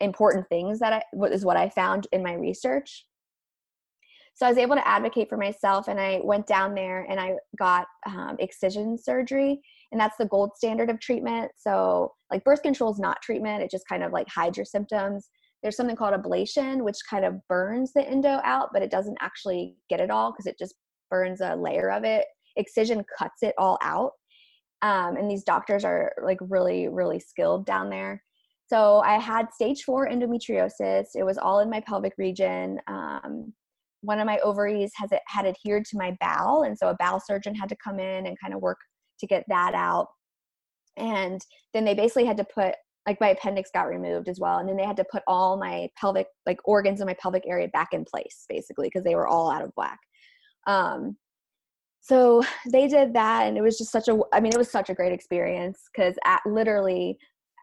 important 0.00 0.48
things 0.48 0.78
that 0.80 0.92
I, 0.92 1.02
is 1.26 1.44
what 1.44 1.56
I 1.56 1.68
found 1.68 2.06
in 2.12 2.22
my 2.22 2.34
research. 2.34 3.04
So 4.34 4.46
I 4.46 4.50
was 4.50 4.58
able 4.58 4.76
to 4.76 4.86
advocate 4.86 5.28
for 5.28 5.36
myself, 5.36 5.88
and 5.88 5.98
I 5.98 6.20
went 6.22 6.46
down 6.46 6.72
there 6.72 7.04
and 7.10 7.18
I 7.18 7.34
got 7.58 7.86
um, 8.06 8.36
excision 8.38 8.96
surgery, 8.96 9.60
and 9.90 10.00
that's 10.00 10.16
the 10.16 10.26
gold 10.26 10.50
standard 10.54 10.90
of 10.90 11.00
treatment. 11.00 11.50
So 11.56 12.14
like 12.30 12.44
birth 12.44 12.62
control 12.62 12.92
is 12.92 13.00
not 13.00 13.20
treatment; 13.20 13.62
it 13.62 13.70
just 13.70 13.88
kind 13.88 14.04
of 14.04 14.12
like 14.12 14.28
hides 14.28 14.56
your 14.56 14.64
symptoms. 14.64 15.28
There's 15.62 15.76
something 15.76 15.96
called 15.96 16.14
ablation, 16.14 16.84
which 16.84 16.98
kind 17.10 17.24
of 17.24 17.34
burns 17.48 17.92
the 17.92 18.06
endo 18.06 18.40
out, 18.44 18.68
but 18.72 18.80
it 18.80 18.92
doesn't 18.92 19.18
actually 19.20 19.74
get 19.90 20.00
it 20.00 20.08
all 20.08 20.30
because 20.30 20.46
it 20.46 20.56
just 20.56 20.76
burns 21.10 21.40
a 21.40 21.56
layer 21.56 21.90
of 21.90 22.04
it. 22.04 22.24
Excision 22.54 23.04
cuts 23.18 23.42
it 23.42 23.56
all 23.58 23.76
out, 23.82 24.12
um, 24.82 25.16
and 25.16 25.28
these 25.28 25.42
doctors 25.42 25.84
are 25.84 26.12
like 26.22 26.38
really, 26.42 26.86
really 26.86 27.18
skilled 27.18 27.66
down 27.66 27.90
there. 27.90 28.22
So 28.68 28.98
I 28.98 29.18
had 29.18 29.52
stage 29.52 29.82
four 29.82 30.08
endometriosis. 30.08 31.06
It 31.14 31.24
was 31.24 31.38
all 31.38 31.60
in 31.60 31.70
my 31.70 31.80
pelvic 31.80 32.12
region. 32.18 32.78
Um, 32.86 33.52
one 34.02 34.20
of 34.20 34.26
my 34.26 34.38
ovaries 34.40 34.92
has 34.96 35.10
had 35.26 35.46
adhered 35.46 35.84
to 35.86 35.96
my 35.96 36.16
bowel 36.20 36.62
and 36.62 36.76
so 36.78 36.88
a 36.88 36.96
bowel 36.98 37.20
surgeon 37.20 37.54
had 37.54 37.68
to 37.68 37.76
come 37.82 37.98
in 37.98 38.26
and 38.26 38.40
kind 38.40 38.54
of 38.54 38.60
work 38.60 38.78
to 39.18 39.26
get 39.26 39.44
that 39.48 39.74
out 39.74 40.06
and 40.96 41.40
then 41.74 41.84
they 41.84 41.94
basically 41.94 42.24
had 42.24 42.36
to 42.36 42.44
put 42.44 42.74
like 43.06 43.20
my 43.20 43.30
appendix 43.30 43.70
got 43.72 43.88
removed 43.88 44.28
as 44.28 44.38
well 44.38 44.58
and 44.58 44.68
then 44.68 44.76
they 44.76 44.84
had 44.84 44.96
to 44.96 45.04
put 45.10 45.22
all 45.26 45.56
my 45.56 45.88
pelvic 45.98 46.26
like 46.46 46.58
organs 46.64 47.00
in 47.00 47.06
my 47.06 47.14
pelvic 47.14 47.42
area 47.46 47.68
back 47.68 47.88
in 47.92 48.04
place 48.04 48.44
basically 48.48 48.86
because 48.86 49.02
they 49.02 49.14
were 49.14 49.26
all 49.26 49.50
out 49.50 49.62
of 49.62 49.72
whack 49.76 49.98
um 50.66 51.16
so 52.00 52.42
they 52.70 52.86
did 52.86 53.12
that 53.12 53.48
and 53.48 53.56
it 53.56 53.62
was 53.62 53.78
just 53.78 53.90
such 53.90 54.08
a 54.08 54.18
i 54.32 54.38
mean 54.38 54.52
it 54.52 54.58
was 54.58 54.70
such 54.70 54.90
a 54.90 54.94
great 54.94 55.12
experience 55.12 55.88
because 55.92 56.14
at 56.24 56.40
literally 56.46 57.18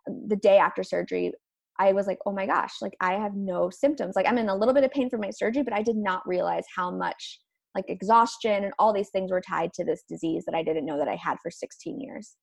the 0.08 0.36
day 0.36 0.58
after 0.58 0.84
surgery 0.84 1.32
I 1.78 1.92
was 1.92 2.08
like, 2.08 2.20
oh 2.26 2.32
my 2.32 2.46
gosh, 2.46 2.76
like 2.82 2.96
I 3.02 3.14
have 3.14 3.36
no 3.36 3.70
symptoms. 3.70 4.16
Like 4.16 4.28
I'm 4.28 4.38
in 4.38 4.50
a 4.50 4.56
little 4.56 4.74
bit 4.74 4.84
of 4.84 4.92
pain 4.92 5.10
from 5.10 5.22
my 5.22 5.30
surgery, 5.30 5.64
but 5.64 5.74
I 5.74 5.82
did 5.82 5.98
not 5.98 6.28
realize 6.28 6.64
how 6.74 6.90
much 6.90 7.42
like 7.76 7.86
exhaustion 7.90 8.64
and 8.64 8.74
all 8.80 8.94
these 8.94 9.10
things 9.10 9.32
were 9.32 9.42
tied 9.42 9.74
to 9.74 9.84
this 9.84 10.04
disease 10.08 10.46
that 10.46 10.56
I 10.56 10.64
didn't 10.64 10.86
know 10.86 10.98
that 10.98 11.10
I 11.10 11.16
had 11.16 11.38
for 11.44 11.52
16 11.52 12.00
years. 12.00 12.38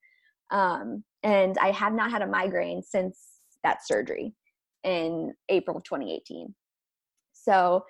Um, 0.51 1.03
and 1.23 1.57
I 1.59 1.71
have 1.71 1.93
not 1.93 2.11
had 2.11 2.21
a 2.21 2.27
migraine 2.27 2.83
since 2.83 3.19
that 3.63 3.85
surgery 3.85 4.35
in 4.83 5.33
April 5.49 5.77
of 5.77 5.83
2018. 5.83 6.53
So, 7.33 7.83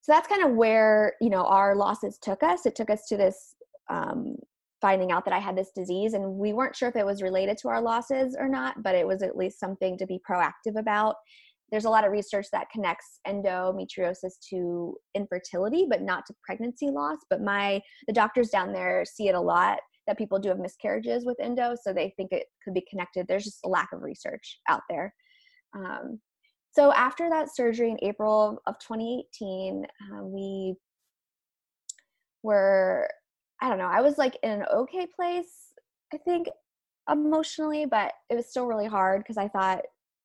so 0.00 0.12
that's 0.12 0.28
kind 0.28 0.42
of 0.42 0.52
where 0.52 1.14
you 1.20 1.28
know 1.28 1.44
our 1.44 1.76
losses 1.76 2.18
took 2.22 2.42
us. 2.42 2.64
It 2.64 2.74
took 2.74 2.88
us 2.88 3.04
to 3.08 3.16
this 3.18 3.54
um, 3.90 4.36
finding 4.80 5.10
out 5.10 5.24
that 5.24 5.34
I 5.34 5.38
had 5.38 5.56
this 5.56 5.72
disease. 5.74 6.14
And 6.14 6.34
we 6.34 6.52
weren't 6.52 6.76
sure 6.76 6.88
if 6.88 6.96
it 6.96 7.06
was 7.06 7.22
related 7.22 7.58
to 7.58 7.68
our 7.68 7.80
losses 7.80 8.36
or 8.38 8.48
not, 8.48 8.82
but 8.82 8.94
it 8.94 9.06
was 9.06 9.22
at 9.22 9.36
least 9.36 9.60
something 9.60 9.98
to 9.98 10.06
be 10.06 10.20
proactive 10.28 10.78
about. 10.78 11.16
There's 11.70 11.84
a 11.84 11.90
lot 11.90 12.06
of 12.06 12.12
research 12.12 12.46
that 12.52 12.70
connects 12.70 13.20
endometriosis 13.26 14.34
to 14.50 14.96
infertility, 15.14 15.86
but 15.88 16.02
not 16.02 16.24
to 16.26 16.34
pregnancy 16.42 16.90
loss. 16.90 17.18
But 17.28 17.42
my 17.42 17.80
the 18.06 18.12
doctors 18.12 18.48
down 18.48 18.72
there 18.72 19.04
see 19.04 19.28
it 19.28 19.34
a 19.34 19.40
lot 19.40 19.78
that 20.06 20.16
people 20.16 20.38
do 20.38 20.48
have 20.48 20.58
miscarriages 20.58 21.26
with 21.26 21.36
endo, 21.40 21.74
so 21.80 21.92
they 21.92 22.14
think 22.16 22.32
it 22.32 22.46
could 22.64 22.72
be 22.72 22.86
connected. 22.88 23.26
There's 23.28 23.44
just 23.44 23.60
a 23.66 23.68
lack 23.68 23.90
of 23.92 24.02
research 24.02 24.58
out 24.70 24.80
there. 24.88 25.14
Um, 25.76 26.20
so 26.70 26.92
after 26.94 27.28
that 27.28 27.54
surgery 27.54 27.90
in 27.90 27.98
April 28.02 28.58
of 28.66 28.78
2018, 28.78 29.84
uh, 29.84 30.24
we 30.24 30.74
were 32.42 33.08
I 33.60 33.68
don't 33.68 33.78
know. 33.78 33.88
I 33.88 34.00
was 34.00 34.18
like 34.18 34.36
in 34.42 34.50
an 34.50 34.64
okay 34.72 35.06
place, 35.14 35.72
I 36.12 36.18
think, 36.18 36.48
emotionally, 37.10 37.86
but 37.86 38.12
it 38.30 38.34
was 38.34 38.46
still 38.46 38.66
really 38.66 38.86
hard 38.86 39.22
because 39.22 39.38
I 39.38 39.48
thought, 39.48 39.82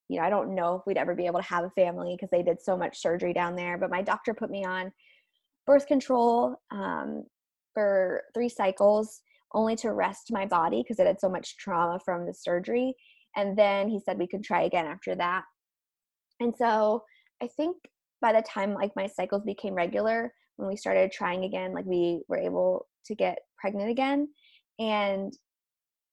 you 0.09 0.19
know, 0.19 0.25
I 0.25 0.29
don't 0.29 0.53
know 0.53 0.75
if 0.75 0.81
we'd 0.85 0.97
ever 0.97 1.15
be 1.15 1.25
able 1.25 1.39
to 1.39 1.45
have 1.47 1.63
a 1.63 1.69
family 1.71 2.15
because 2.15 2.29
they 2.29 2.43
did 2.43 2.61
so 2.61 2.77
much 2.77 3.01
surgery 3.01 3.33
down 3.33 3.55
there. 3.55 3.77
But 3.77 3.89
my 3.89 4.01
doctor 4.01 4.33
put 4.33 4.51
me 4.51 4.65
on 4.65 4.91
birth 5.65 5.87
control 5.87 6.55
um, 6.71 7.23
for 7.73 8.23
three 8.33 8.49
cycles 8.49 9.21
only 9.53 9.75
to 9.77 9.93
rest 9.93 10.31
my 10.31 10.45
body 10.45 10.83
because 10.83 10.99
it 10.99 11.07
had 11.07 11.19
so 11.19 11.29
much 11.29 11.57
trauma 11.57 11.99
from 12.03 12.25
the 12.25 12.33
surgery. 12.33 12.93
And 13.35 13.57
then 13.57 13.87
he 13.87 13.99
said 13.99 14.17
we 14.17 14.27
could 14.27 14.43
try 14.43 14.63
again 14.63 14.85
after 14.85 15.15
that. 15.15 15.43
And 16.39 16.53
so 16.55 17.03
I 17.41 17.47
think 17.47 17.77
by 18.21 18.33
the 18.33 18.41
time 18.41 18.73
like 18.73 18.91
my 18.95 19.07
cycles 19.07 19.43
became 19.43 19.73
regular, 19.73 20.33
when 20.57 20.67
we 20.67 20.75
started 20.75 21.11
trying 21.11 21.45
again, 21.45 21.73
like 21.73 21.85
we 21.85 22.21
were 22.27 22.37
able 22.37 22.87
to 23.05 23.15
get 23.15 23.39
pregnant 23.57 23.89
again. 23.89 24.27
And 24.79 25.33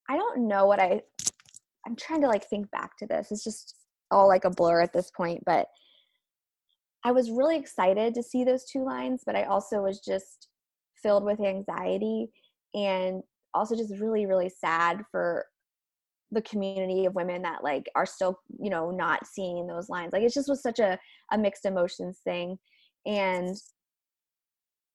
I 0.08 0.16
don't 0.16 0.48
know 0.48 0.66
what 0.66 0.80
I 0.80 1.02
I'm 1.86 1.96
trying 1.96 2.20
to 2.22 2.28
like 2.28 2.48
think 2.48 2.70
back 2.70 2.96
to 2.98 3.06
this. 3.06 3.28
It's 3.30 3.44
just 3.44 3.74
all 4.10 4.28
like 4.28 4.44
a 4.44 4.50
blur 4.50 4.80
at 4.82 4.92
this 4.92 5.10
point, 5.10 5.42
but 5.46 5.66
I 7.04 7.12
was 7.12 7.30
really 7.30 7.56
excited 7.56 8.14
to 8.14 8.22
see 8.22 8.44
those 8.44 8.64
two 8.64 8.84
lines, 8.84 9.22
but 9.24 9.36
I 9.36 9.44
also 9.44 9.82
was 9.82 10.00
just 10.00 10.48
filled 11.02 11.24
with 11.24 11.40
anxiety 11.40 12.28
and 12.74 13.22
also 13.54 13.74
just 13.74 13.98
really 13.98 14.26
really 14.26 14.48
sad 14.48 15.02
for 15.10 15.44
the 16.30 16.42
community 16.42 17.06
of 17.06 17.14
women 17.14 17.42
that 17.42 17.64
like 17.64 17.90
are 17.96 18.06
still 18.06 18.38
you 18.60 18.70
know 18.70 18.90
not 18.90 19.26
seeing 19.26 19.66
those 19.66 19.88
lines 19.88 20.12
like 20.12 20.22
it 20.22 20.32
just 20.32 20.48
was 20.48 20.62
such 20.62 20.78
a, 20.78 20.98
a 21.32 21.38
mixed 21.38 21.64
emotions 21.64 22.20
thing 22.22 22.56
and 23.06 23.56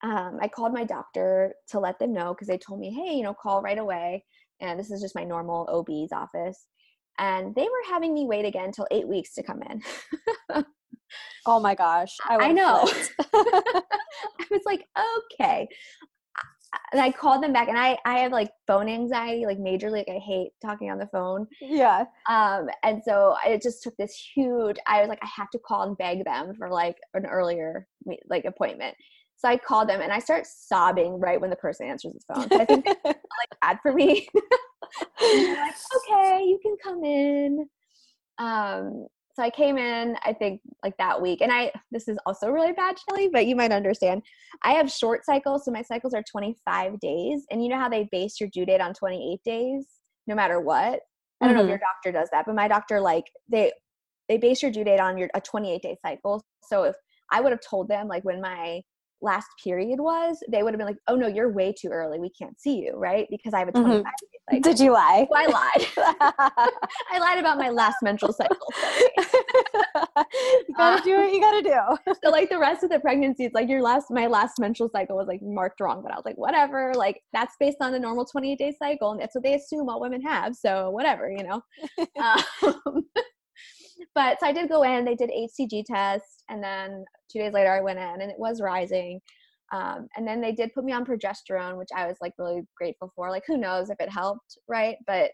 um, 0.03 0.37
i 0.41 0.47
called 0.47 0.73
my 0.73 0.83
doctor 0.83 1.53
to 1.67 1.79
let 1.79 1.97
them 1.99 2.13
know 2.13 2.33
because 2.33 2.47
they 2.47 2.57
told 2.57 2.79
me 2.79 2.91
hey 2.91 3.15
you 3.15 3.23
know 3.23 3.33
call 3.33 3.61
right 3.61 3.77
away 3.77 4.23
and 4.61 4.79
this 4.79 4.91
is 4.91 5.01
just 5.01 5.15
my 5.15 5.23
normal 5.23 5.67
ob's 5.69 6.11
office 6.11 6.67
and 7.17 7.55
they 7.55 7.63
were 7.63 7.91
having 7.91 8.13
me 8.13 8.25
wait 8.25 8.45
again 8.45 8.65
until 8.65 8.87
eight 8.91 9.07
weeks 9.07 9.33
to 9.33 9.43
come 9.43 9.61
in 9.63 10.63
oh 11.45 11.59
my 11.59 11.75
gosh 11.75 12.15
i, 12.27 12.35
I 12.37 12.51
know 12.51 12.89
i 13.33 14.45
was 14.51 14.61
like 14.65 14.85
okay 15.17 15.67
and 16.91 17.01
I 17.01 17.11
called 17.11 17.43
them 17.43 17.53
back 17.53 17.67
and 17.67 17.77
I 17.77 17.97
I 18.05 18.19
have 18.19 18.31
like 18.31 18.51
phone 18.67 18.89
anxiety 18.89 19.45
like 19.45 19.57
majorly 19.57 19.91
like 19.99 20.09
I 20.09 20.19
hate 20.19 20.51
talking 20.61 20.91
on 20.91 20.97
the 20.97 21.07
phone. 21.07 21.47
Yeah. 21.61 22.05
Um 22.29 22.67
and 22.83 23.01
so 23.03 23.35
it 23.45 23.61
just 23.61 23.83
took 23.83 23.95
this 23.97 24.15
huge 24.35 24.77
I 24.87 25.01
was 25.01 25.09
like 25.09 25.23
I 25.23 25.29
have 25.35 25.49
to 25.51 25.59
call 25.59 25.83
and 25.83 25.97
beg 25.97 26.25
them 26.25 26.53
for 26.57 26.69
like 26.69 26.97
an 27.13 27.25
earlier 27.25 27.87
like 28.29 28.45
appointment. 28.45 28.95
So 29.37 29.49
I 29.49 29.57
called 29.57 29.89
them 29.89 30.01
and 30.01 30.11
I 30.11 30.19
start 30.19 30.45
sobbing 30.47 31.19
right 31.19 31.39
when 31.39 31.49
the 31.49 31.55
person 31.55 31.87
answers 31.87 32.13
the 32.13 32.33
phone. 32.33 32.49
So 32.49 32.59
I 32.59 32.65
think 32.65 32.85
like 33.05 33.17
bad 33.61 33.79
for 33.81 33.93
me. 33.93 34.27
like, 35.21 35.75
okay, 36.11 36.43
you 36.45 36.59
can 36.61 36.75
come 36.83 37.03
in. 37.03 37.67
Um 38.37 39.07
so 39.35 39.43
I 39.43 39.49
came 39.49 39.77
in, 39.77 40.15
I 40.23 40.31
think 40.31 40.61
like 40.81 40.95
that 40.97 41.21
week, 41.21 41.41
and 41.41 41.51
I 41.51 41.69
this 41.91 42.07
is 42.07 42.17
also 42.25 42.47
really 42.47 42.71
bad, 42.71 42.95
Shelly, 42.97 43.27
but 43.27 43.45
you 43.45 43.55
might 43.55 43.73
understand. 43.73 44.21
I 44.63 44.71
have 44.71 44.89
short 44.89 45.25
cycles, 45.25 45.65
so 45.65 45.71
my 45.71 45.81
cycles 45.81 46.13
are 46.13 46.23
25 46.23 46.99
days, 47.01 47.45
and 47.51 47.61
you 47.61 47.67
know 47.67 47.77
how 47.77 47.89
they 47.89 48.07
base 48.13 48.39
your 48.39 48.47
due 48.53 48.65
date 48.65 48.79
on 48.79 48.93
28 48.93 49.39
days, 49.43 49.87
no 50.27 50.35
matter 50.35 50.61
what. 50.61 51.01
I 51.41 51.47
don't 51.47 51.49
mm-hmm. 51.49 51.57
know 51.57 51.63
if 51.63 51.67
your 51.67 51.77
mm-hmm. 51.77 51.83
doctor 51.83 52.17
does 52.17 52.29
that, 52.31 52.45
but 52.45 52.55
my 52.55 52.69
doctor 52.69 53.01
like 53.01 53.25
they 53.49 53.73
they 54.29 54.37
base 54.37 54.61
your 54.61 54.71
due 54.71 54.85
date 54.85 55.01
on 55.01 55.17
your 55.17 55.29
a 55.33 55.41
28 55.41 55.81
day 55.81 55.97
cycle. 56.01 56.41
So 56.63 56.83
if 56.83 56.95
I 57.29 57.41
would 57.41 57.51
have 57.51 57.61
told 57.61 57.89
them 57.89 58.07
like 58.07 58.23
when 58.23 58.39
my 58.39 58.81
last 59.21 59.47
period 59.63 59.99
was, 59.99 60.37
they 60.49 60.63
would 60.63 60.73
have 60.73 60.77
been 60.77 60.87
like, 60.87 60.97
"Oh 61.07 61.15
no, 61.15 61.27
you're 61.27 61.51
way 61.51 61.73
too 61.73 61.89
early. 61.89 62.19
We 62.19 62.29
can't 62.29 62.59
see 62.59 62.77
you, 62.77 62.93
right?" 62.95 63.27
Because 63.29 63.53
I 63.53 63.59
have 63.59 63.69
a 63.69 63.71
25 63.71 63.91
mm-hmm. 63.91 64.09
cycle. 64.49 64.61
Did 64.61 64.79
you 64.79 64.91
lie? 64.91 65.27
So 65.29 65.35
I 65.35 65.45
lied. 65.47 65.87
I 67.11 67.19
lied 67.19 67.39
about 67.39 67.57
my 67.57 67.69
last 67.69 67.97
menstrual 68.03 68.33
cycle. 68.33 68.57
you 70.67 70.75
gotta 70.77 71.01
uh, 71.01 71.03
do 71.03 71.17
what 71.17 71.33
you 71.33 71.41
gotta 71.41 71.61
do. 71.61 72.13
so 72.23 72.29
like 72.29 72.49
the 72.49 72.59
rest 72.59 72.83
of 72.83 72.89
the 72.89 72.99
pregnancy, 72.99 73.45
it's 73.45 73.55
like 73.55 73.69
your 73.69 73.81
last, 73.81 74.07
my 74.09 74.27
last 74.27 74.59
menstrual 74.59 74.89
cycle 74.89 75.15
was 75.15 75.27
like 75.27 75.41
marked 75.41 75.79
wrong, 75.79 76.01
but 76.03 76.11
I 76.11 76.15
was 76.15 76.25
like, 76.25 76.37
whatever. 76.37 76.93
Like 76.95 77.21
that's 77.33 77.55
based 77.59 77.77
on 77.81 77.91
the 77.91 77.99
normal 77.99 78.25
28 78.25 78.57
day 78.57 78.73
cycle, 78.77 79.11
and 79.11 79.21
that's 79.21 79.35
what 79.35 79.43
they 79.43 79.55
assume 79.55 79.89
all 79.89 79.99
women 79.99 80.21
have. 80.21 80.55
So 80.55 80.89
whatever, 80.91 81.29
you 81.29 81.43
know. 81.43 81.61
Um, 82.21 83.05
but 84.13 84.39
so 84.39 84.47
I 84.47 84.51
did 84.51 84.69
go 84.69 84.83
in. 84.83 85.05
They 85.05 85.15
did 85.15 85.29
HCG 85.29 85.85
test, 85.85 86.43
and 86.49 86.63
then 86.63 87.05
two 87.31 87.39
days 87.39 87.53
later 87.53 87.71
I 87.71 87.81
went 87.81 87.99
in, 87.99 88.21
and 88.21 88.31
it 88.31 88.37
was 88.39 88.61
rising. 88.61 89.19
Um, 89.73 90.07
and 90.15 90.27
then 90.27 90.41
they 90.41 90.51
did 90.51 90.73
put 90.73 90.85
me 90.85 90.93
on 90.93 91.05
progesterone, 91.05 91.77
which 91.77 91.89
I 91.95 92.07
was 92.07 92.17
like 92.21 92.33
really 92.37 92.61
grateful 92.77 93.11
for. 93.15 93.29
Like, 93.29 93.43
who 93.47 93.57
knows 93.57 93.89
if 93.89 93.99
it 93.99 94.09
helped, 94.09 94.57
right? 94.67 94.95
But 95.07 95.31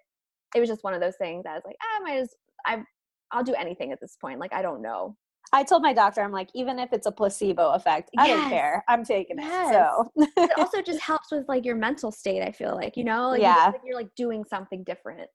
it 0.55 0.59
was 0.59 0.69
just 0.69 0.83
one 0.83 0.93
of 0.93 1.01
those 1.01 1.17
things. 1.17 1.43
I 1.47 1.53
was 1.53 1.63
like, 1.65 1.75
ah, 1.81 1.97
I 1.97 1.99
might 2.03 2.19
as 2.19 2.33
I, 2.65 2.83
I'll 3.31 3.43
do 3.43 3.53
anything 3.55 3.91
at 3.91 3.99
this 4.01 4.17
point. 4.19 4.39
Like, 4.39 4.53
I 4.53 4.61
don't 4.61 4.81
know. 4.81 5.15
I 5.53 5.63
told 5.63 5.81
my 5.81 5.93
doctor, 5.93 6.21
I'm 6.21 6.31
like, 6.31 6.49
even 6.55 6.79
if 6.79 6.93
it's 6.93 7.07
a 7.07 7.11
placebo 7.11 7.71
effect, 7.71 8.09
I 8.17 8.27
yes. 8.27 8.39
don't 8.39 8.49
care. 8.49 8.83
I'm 8.87 9.03
taking 9.03 9.37
yes. 9.37 9.71
it. 9.71 9.73
So 9.73 10.31
it 10.37 10.51
also 10.57 10.81
just 10.81 11.01
helps 11.01 11.31
with 11.31 11.45
like 11.49 11.65
your 11.65 11.75
mental 11.75 12.11
state. 12.11 12.41
I 12.41 12.51
feel 12.51 12.73
like 12.73 12.95
you 12.95 13.03
know, 13.03 13.29
like 13.29 13.41
yeah, 13.41 13.67
you 13.67 13.79
you're 13.85 13.95
like 13.95 14.09
doing 14.15 14.45
something 14.49 14.83
different. 14.85 15.29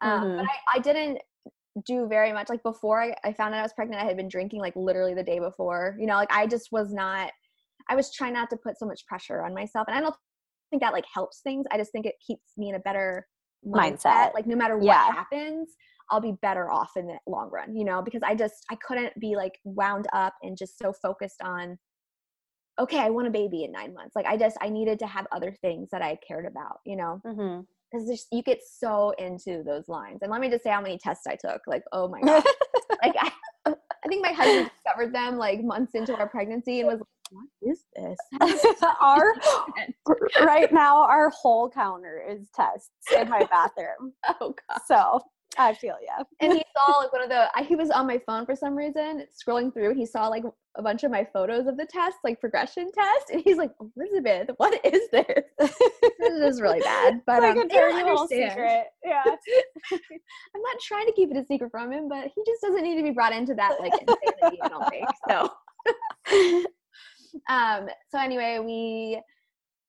Um, 0.00 0.22
mm-hmm. 0.22 0.36
But 0.38 0.46
I, 0.46 0.76
I 0.76 0.78
didn't 0.78 1.18
do 1.86 2.06
very 2.08 2.32
much 2.32 2.48
like 2.48 2.62
before 2.62 3.02
I, 3.02 3.14
I 3.24 3.32
found 3.32 3.54
out 3.54 3.60
I 3.60 3.62
was 3.62 3.72
pregnant, 3.72 4.02
I 4.02 4.06
had 4.06 4.16
been 4.16 4.28
drinking 4.28 4.60
like 4.60 4.74
literally 4.76 5.14
the 5.14 5.22
day 5.22 5.38
before. 5.38 5.96
You 5.98 6.06
know, 6.06 6.14
like 6.14 6.32
I 6.32 6.46
just 6.46 6.68
was 6.72 6.92
not 6.92 7.30
I 7.88 7.96
was 7.96 8.12
trying 8.12 8.34
not 8.34 8.50
to 8.50 8.56
put 8.56 8.78
so 8.78 8.86
much 8.86 9.06
pressure 9.06 9.42
on 9.44 9.54
myself. 9.54 9.86
And 9.88 9.96
I 9.96 10.00
don't 10.00 10.14
think 10.70 10.82
that 10.82 10.92
like 10.92 11.04
helps 11.12 11.40
things. 11.40 11.66
I 11.70 11.78
just 11.78 11.92
think 11.92 12.06
it 12.06 12.14
keeps 12.24 12.56
me 12.56 12.68
in 12.68 12.74
a 12.74 12.80
better 12.80 13.26
mindset. 13.66 14.04
mindset. 14.04 14.34
Like 14.34 14.46
no 14.46 14.56
matter 14.56 14.76
what 14.76 14.84
yeah. 14.84 15.12
happens, 15.12 15.70
I'll 16.10 16.20
be 16.20 16.34
better 16.42 16.70
off 16.70 16.90
in 16.96 17.06
the 17.06 17.18
long 17.26 17.50
run, 17.50 17.76
you 17.76 17.84
know, 17.84 18.02
because 18.02 18.22
I 18.22 18.34
just 18.34 18.64
I 18.70 18.76
couldn't 18.76 19.18
be 19.20 19.36
like 19.36 19.58
wound 19.64 20.06
up 20.12 20.34
and 20.42 20.56
just 20.56 20.78
so 20.78 20.92
focused 20.92 21.42
on 21.42 21.78
okay, 22.80 23.00
I 23.00 23.10
want 23.10 23.26
a 23.26 23.30
baby 23.30 23.64
in 23.64 23.72
9 23.72 23.92
months. 23.92 24.14
Like 24.14 24.26
I 24.26 24.36
just 24.36 24.56
I 24.60 24.68
needed 24.68 24.98
to 25.00 25.06
have 25.06 25.26
other 25.32 25.52
things 25.60 25.88
that 25.90 26.02
I 26.02 26.16
cared 26.26 26.46
about, 26.46 26.78
you 26.86 26.96
know. 26.96 27.20
hmm 27.24 27.60
because 27.90 28.26
you 28.30 28.42
get 28.42 28.60
so 28.62 29.10
into 29.18 29.62
those 29.62 29.88
lines. 29.88 30.18
And 30.22 30.30
let 30.30 30.40
me 30.40 30.50
just 30.50 30.64
say 30.64 30.70
how 30.70 30.80
many 30.80 30.98
tests 30.98 31.26
I 31.26 31.36
took. 31.36 31.62
Like, 31.66 31.82
oh 31.92 32.08
my 32.08 32.20
god, 32.24 32.44
like 33.02 33.14
I, 33.18 33.30
I 33.66 34.08
think 34.08 34.24
my 34.24 34.32
husband 34.32 34.70
discovered 34.74 35.14
them 35.14 35.36
like 35.36 35.62
months 35.62 35.94
into 35.94 36.16
our 36.16 36.28
pregnancy 36.28 36.80
and 36.80 36.88
was 36.88 37.00
like, 37.00 37.08
"What 37.30 37.48
is 37.62 37.84
this?" 37.96 38.82
our 39.00 39.34
right 40.44 40.72
now, 40.72 41.02
our 41.02 41.30
whole 41.30 41.68
counter 41.70 42.22
is 42.28 42.48
tests 42.54 42.90
in 43.16 43.28
my 43.28 43.44
bathroom. 43.50 44.12
oh 44.40 44.54
god. 44.68 44.80
So 44.86 45.20
I 45.56 45.74
feel 45.74 45.96
yeah. 46.04 46.22
And 46.40 46.52
he 46.52 46.62
saw 46.76 46.98
like 46.98 47.12
one 47.12 47.22
of 47.22 47.28
the 47.28 47.48
he 47.64 47.74
was 47.74 47.90
on 47.90 48.06
my 48.06 48.18
phone 48.26 48.44
for 48.44 48.54
some 48.54 48.76
reason, 48.76 49.24
scrolling 49.32 49.72
through. 49.72 49.94
He 49.94 50.06
saw 50.06 50.28
like 50.28 50.44
a 50.76 50.82
bunch 50.82 51.04
of 51.04 51.10
my 51.10 51.26
photos 51.32 51.66
of 51.66 51.76
the 51.76 51.86
test, 51.86 52.18
like 52.22 52.40
progression 52.40 52.90
test, 52.92 53.30
and 53.32 53.40
he's 53.40 53.56
like, 53.56 53.72
Elizabeth, 53.96 54.50
what 54.58 54.78
is 54.84 55.08
this? 55.10 55.44
this 55.58 55.74
is 56.20 56.60
really 56.60 56.80
bad. 56.80 57.22
But 57.26 57.42
like 57.42 57.56
um, 57.56 57.58
a 57.58 57.68
dirty 57.68 57.94
little 57.94 58.26
secret. 58.28 58.86
Yeah. 59.04 59.22
I'm 59.24 60.62
not 60.62 60.76
trying 60.82 61.06
to 61.06 61.12
keep 61.12 61.30
it 61.30 61.36
a 61.36 61.44
secret 61.44 61.70
from 61.70 61.92
him, 61.92 62.08
but 62.08 62.28
he 62.34 62.42
just 62.46 62.62
doesn't 62.62 62.82
need 62.82 62.96
to 62.96 63.02
be 63.02 63.10
brought 63.10 63.32
into 63.32 63.54
that 63.54 63.80
like 63.80 63.92
insanity, 63.92 64.58
I 64.62 64.68
don't 64.68 64.88
think. 64.88 65.08
So 65.28 65.50
um 67.48 67.88
so 68.10 68.18
anyway, 68.18 68.58
we 68.64 69.20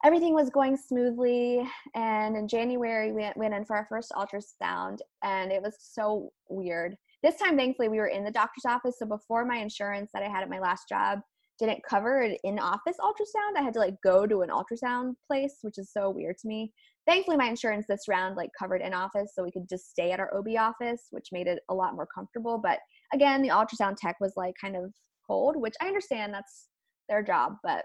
everything 0.06 0.34
was 0.34 0.50
going 0.50 0.78
smoothly 0.78 1.68
and 1.96 2.38
in 2.38 2.48
january 2.48 3.12
we 3.12 3.30
went 3.36 3.54
in 3.54 3.66
for 3.66 3.76
our 3.76 3.86
first 3.90 4.12
ultrasound 4.16 5.00
and 5.24 5.52
it 5.52 5.62
was 5.62 5.76
so 5.80 6.32
weird. 6.50 6.96
This 7.22 7.36
time 7.36 7.58
thankfully 7.58 7.90
we 7.90 7.98
were 7.98 8.08
in 8.08 8.24
the 8.24 8.32
doctor's 8.32 8.66
office 8.66 9.00
so 9.00 9.06
before 9.06 9.46
my 9.46 9.58
insurance 9.58 10.10
that 10.14 10.24
i 10.24 10.30
had 10.30 10.44
at 10.44 10.50
my 10.50 10.60
last 10.60 10.88
job 10.88 11.20
didn't 11.58 11.84
cover 11.88 12.22
an 12.22 12.38
in-office 12.46 12.96
ultrasound 13.02 13.58
i 13.58 13.62
had 13.62 13.74
to 13.74 13.80
like 13.80 13.96
go 14.04 14.26
to 14.26 14.42
an 14.42 14.50
ultrasound 14.50 15.14
place 15.28 15.58
which 15.62 15.78
is 15.78 15.92
so 15.92 16.10
weird 16.10 16.38
to 16.38 16.48
me. 16.48 16.72
Thankfully 17.06 17.38
my 17.38 17.50
insurance 17.50 17.86
this 17.90 18.08
round 18.08 18.38
like 18.38 18.52
covered 18.58 18.82
in 18.82 18.94
office 18.94 19.32
so 19.34 19.44
we 19.44 19.52
could 19.52 19.68
just 19.68 19.90
stay 19.90 20.12
at 20.12 20.20
our 20.20 20.34
ob 20.34 20.48
office 20.58 21.08
which 21.12 21.28
made 21.34 21.48
it 21.48 21.60
a 21.70 21.74
lot 21.74 21.96
more 21.96 22.08
comfortable 22.14 22.58
but 22.58 22.80
again 23.14 23.42
the 23.42 23.50
ultrasound 23.50 23.98
tech 23.98 24.16
was 24.22 24.34
like 24.38 24.54
kind 24.62 24.78
of 24.78 24.94
cold 25.28 25.58
which 25.58 25.74
i 25.82 25.88
understand 25.88 26.34
that's 26.34 26.68
their 27.10 27.24
job 27.24 27.56
but 27.64 27.84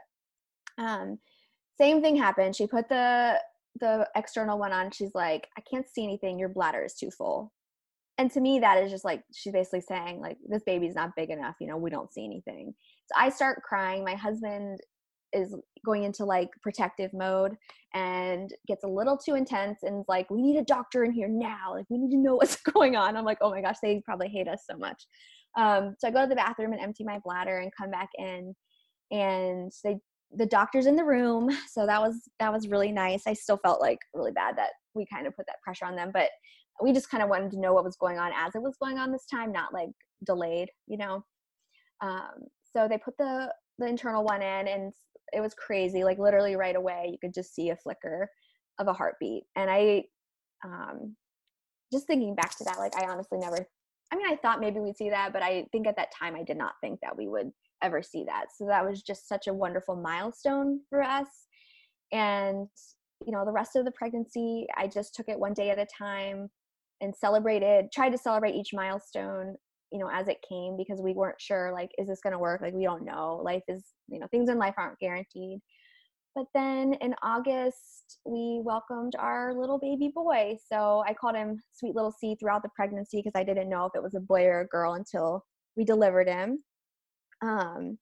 um 0.79 1.18
same 1.81 2.03
thing 2.03 2.17
happened. 2.17 2.57
She 2.57 2.67
put 2.67 2.89
the 2.89 3.39
the 3.81 4.09
external 4.15 4.59
one 4.59 4.73
on. 4.73 4.91
She's 4.91 5.15
like, 5.15 5.49
I 5.59 5.63
can't 5.69 5.89
see 5.89 6.05
anything. 6.05 6.39
Your 6.39 6.49
bladder 6.49 6.85
is 6.85 6.95
too 6.95 7.11
full. 7.11 7.53
And 8.19 8.31
to 8.31 8.41
me, 8.41 8.61
that 8.61 8.83
is 8.83 8.93
just 8.93 9.05
like 9.05 9.23
she's 9.35 9.53
basically 9.53 9.81
saying, 9.81 10.21
like, 10.21 10.37
this 10.49 10.63
baby's 10.65 10.95
not 10.95 11.17
big 11.17 11.31
enough. 11.31 11.57
You 11.61 11.67
know, 11.67 11.77
we 11.77 11.91
don't 11.91 12.13
see 12.13 12.25
anything. 12.25 12.73
So 13.07 13.21
I 13.21 13.29
start 13.29 13.63
crying. 13.63 14.05
My 14.05 14.15
husband 14.15 14.79
is 15.33 15.53
going 15.85 16.05
into 16.05 16.25
like 16.25 16.49
protective 16.63 17.13
mode 17.13 17.57
and 17.93 18.49
gets 18.69 18.85
a 18.85 18.89
little 18.89 19.19
too 19.19 19.35
intense 19.35 19.81
and 19.83 19.99
is 19.99 20.05
like, 20.07 20.31
we 20.31 20.41
need 20.41 20.59
a 20.59 20.65
doctor 20.65 21.03
in 21.03 21.11
here 21.11 21.29
now. 21.29 21.75
Like, 21.75 21.87
we 21.91 21.99
need 21.99 22.13
to 22.13 22.23
know 22.23 22.35
what's 22.37 22.57
going 22.57 22.95
on. 22.95 23.17
I'm 23.17 23.25
like, 23.25 23.39
oh 23.41 23.51
my 23.51 23.61
gosh, 23.61 23.77
they 23.83 24.01
probably 24.05 24.29
hate 24.29 24.47
us 24.47 24.63
so 24.71 24.77
much. 24.79 25.03
Um, 25.57 25.97
so 25.99 26.07
I 26.07 26.13
go 26.13 26.23
to 26.23 26.29
the 26.29 26.37
bathroom 26.37 26.73
and 26.73 26.81
empty 26.81 27.03
my 27.03 27.19
bladder 27.25 27.59
and 27.59 27.73
come 27.77 27.91
back 27.91 28.11
in 28.17 28.55
and 29.11 29.73
they 29.83 29.97
the 30.37 30.47
doctor's 30.47 30.87
in 30.87 30.97
the 30.97 31.05
room 31.05 31.51
so 31.70 31.87
that 31.87 32.01
was 32.01 32.29
that 32.40 32.53
was 32.53 32.68
really 32.68 32.92
nice 32.92 33.23
i 33.27 33.33
still 33.33 33.59
felt 33.59 33.81
like 33.81 33.99
really 34.14 34.33
bad 34.33 34.57
that 34.57 34.70
we 34.94 35.07
kind 35.12 35.27
of 35.27 35.37
put 35.37 35.47
that 35.47 35.61
pressure 35.62 35.85
on 35.85 35.97
them 35.97 36.11
but 36.12 36.31
we 36.83 36.92
just 36.92 37.11
kind 37.11 37.23
of 37.23 37.29
wanted 37.29 37.51
to 37.51 37.61
know 37.61 37.73
what 37.73 37.85
was 37.85 37.97
going 37.97 38.18
on 38.18 38.33
as 38.35 38.55
it 38.55 38.62
was 38.62 38.77
going 38.83 38.99
on 38.99 39.12
this 39.12 39.27
time 39.27 39.53
not 39.53 39.73
like 39.73 39.90
delayed 40.25 40.68
you 40.87 40.97
know 40.97 41.25
um, 42.01 42.49
so 42.77 42.88
they 42.88 42.99
put 42.99 43.16
the 43.18 43.53
the 43.79 43.87
internal 43.87 44.25
one 44.25 44.42
in 44.42 44.68
and 44.68 44.92
it 45.33 45.40
was 45.40 45.55
crazy 45.55 46.05
like 46.05 46.18
literally 46.18 46.57
right 46.57 46.77
away 46.77 47.09
you 47.11 47.18
could 47.18 47.35
just 47.35 47.55
see 47.55 47.70
a 47.70 47.77
flicker 47.77 48.29
of 48.79 48.88
a 48.88 48.92
heartbeat. 48.92 49.44
And 49.57 49.70
I, 49.70 50.05
um, 50.64 51.16
just 51.92 52.07
thinking 52.07 52.35
back 52.35 52.57
to 52.59 52.64
that, 52.64 52.79
like 52.79 52.97
I 52.97 53.07
honestly 53.07 53.38
never, 53.38 53.66
I 54.12 54.16
mean, 54.16 54.27
I 54.27 54.37
thought 54.37 54.61
maybe 54.61 54.81
we'd 54.81 54.97
see 54.97 55.11
that, 55.11 55.33
but 55.33 55.42
I 55.42 55.66
think 55.73 55.87
at 55.87 55.97
that 55.97 56.12
time 56.18 56.35
I 56.35 56.42
did 56.42 56.57
not 56.57 56.75
think 56.81 57.01
that 57.01 57.16
we 57.16 57.29
would 57.29 57.51
ever 57.85 58.03
see 58.03 58.25
that. 58.25 58.47
So 58.57 58.66
that 58.66 58.85
was 58.85 59.03
just 59.03 59.29
such 59.29 59.47
a 59.47 59.55
wonderful 59.55 59.97
milestone 59.97 60.81
for 60.88 61.03
us. 61.03 61.29
And, 62.12 62.68
you 63.27 63.33
know, 63.33 63.44
the 63.44 63.53
rest 63.53 63.77
of 63.77 63.85
the 63.85 63.92
pregnancy, 63.92 64.66
I 64.77 64.87
just 64.87 65.14
took 65.14 65.29
it 65.29 65.38
one 65.38 65.53
day 65.53 65.70
at 65.70 65.79
a 65.79 65.87
time 65.87 66.49
and 67.01 67.14
celebrated, 67.14 67.92
tried 67.92 68.11
to 68.11 68.18
celebrate 68.18 68.55
each 68.55 68.70
milestone, 68.73 69.57
you 69.92 69.99
know, 69.99 70.09
as 70.12 70.29
it 70.29 70.44
came 70.49 70.77
because 70.77 71.01
we 71.03 71.12
weren't 71.12 71.40
sure, 71.40 71.73
like, 71.73 71.90
is 71.99 72.09
this 72.09 72.20
going 72.23 72.33
to 72.33 72.38
work? 72.38 72.61
Like, 72.62 72.75
we 72.75 72.85
don't 72.85 73.05
know. 73.05 73.40
Life 73.44 73.64
is, 73.68 73.85
you 74.09 74.18
know, 74.18 74.27
things 74.31 74.49
in 74.49 74.59
life 74.59 74.75
aren't 74.79 74.99
guaranteed. 74.99 75.61
But 76.35 76.47
then 76.53 76.94
in 77.01 77.14
August, 77.23 78.18
we 78.25 78.61
welcomed 78.64 79.14
our 79.18 79.55
little 79.55 79.79
baby 79.79 80.11
boy. 80.12 80.57
So 80.73 81.05
I 81.07 81.14
called 81.14 81.37
him 81.37 81.61
Sweet 81.73 81.94
Little 81.94 82.11
C 82.11 82.37
throughout 82.38 82.62
the 82.62 82.70
pregnancy 82.75 83.18
because 83.18 83.38
I 83.38 83.44
didn't 83.44 83.68
know 83.68 83.87
if 83.87 83.92
it 83.94 84.03
was 84.03 84.14
a 84.14 84.20
boy 84.20 84.44
or 84.44 84.61
a 84.61 84.66
girl 84.66 84.94
until 84.94 85.44
we 85.77 85.85
delivered 85.85 86.29
him. 86.29 86.64
Um, 87.44 87.98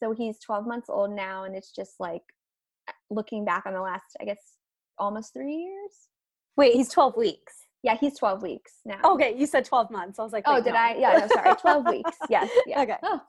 so 0.00 0.12
he's 0.12 0.38
12 0.38 0.66
months 0.66 0.88
old 0.88 1.10
now, 1.10 1.44
and 1.44 1.56
it's 1.56 1.72
just 1.72 1.94
like 1.98 2.22
looking 3.10 3.44
back 3.44 3.64
on 3.66 3.74
the 3.74 3.80
last, 3.80 4.16
I 4.20 4.24
guess, 4.24 4.56
almost 4.98 5.32
three 5.32 5.54
years. 5.54 5.92
Wait, 6.56 6.74
he's 6.74 6.88
12 6.90 7.16
weeks. 7.16 7.54
Yeah, 7.82 7.96
he's 7.96 8.18
12 8.18 8.42
weeks 8.42 8.72
now. 8.84 9.00
Okay, 9.04 9.34
you 9.36 9.46
said 9.46 9.64
12 9.64 9.90
months. 9.90 10.18
I 10.18 10.22
was 10.22 10.32
like, 10.32 10.44
oh, 10.46 10.60
did 10.62 10.74
no. 10.74 10.78
I? 10.78 10.96
Yeah, 10.98 11.12
no, 11.18 11.28
sorry. 11.28 11.54
12 11.54 11.86
weeks. 11.88 12.16
Yes. 12.28 12.50
Yeah. 12.66 12.82
Okay. 12.82 12.96
Oh, 13.02 13.20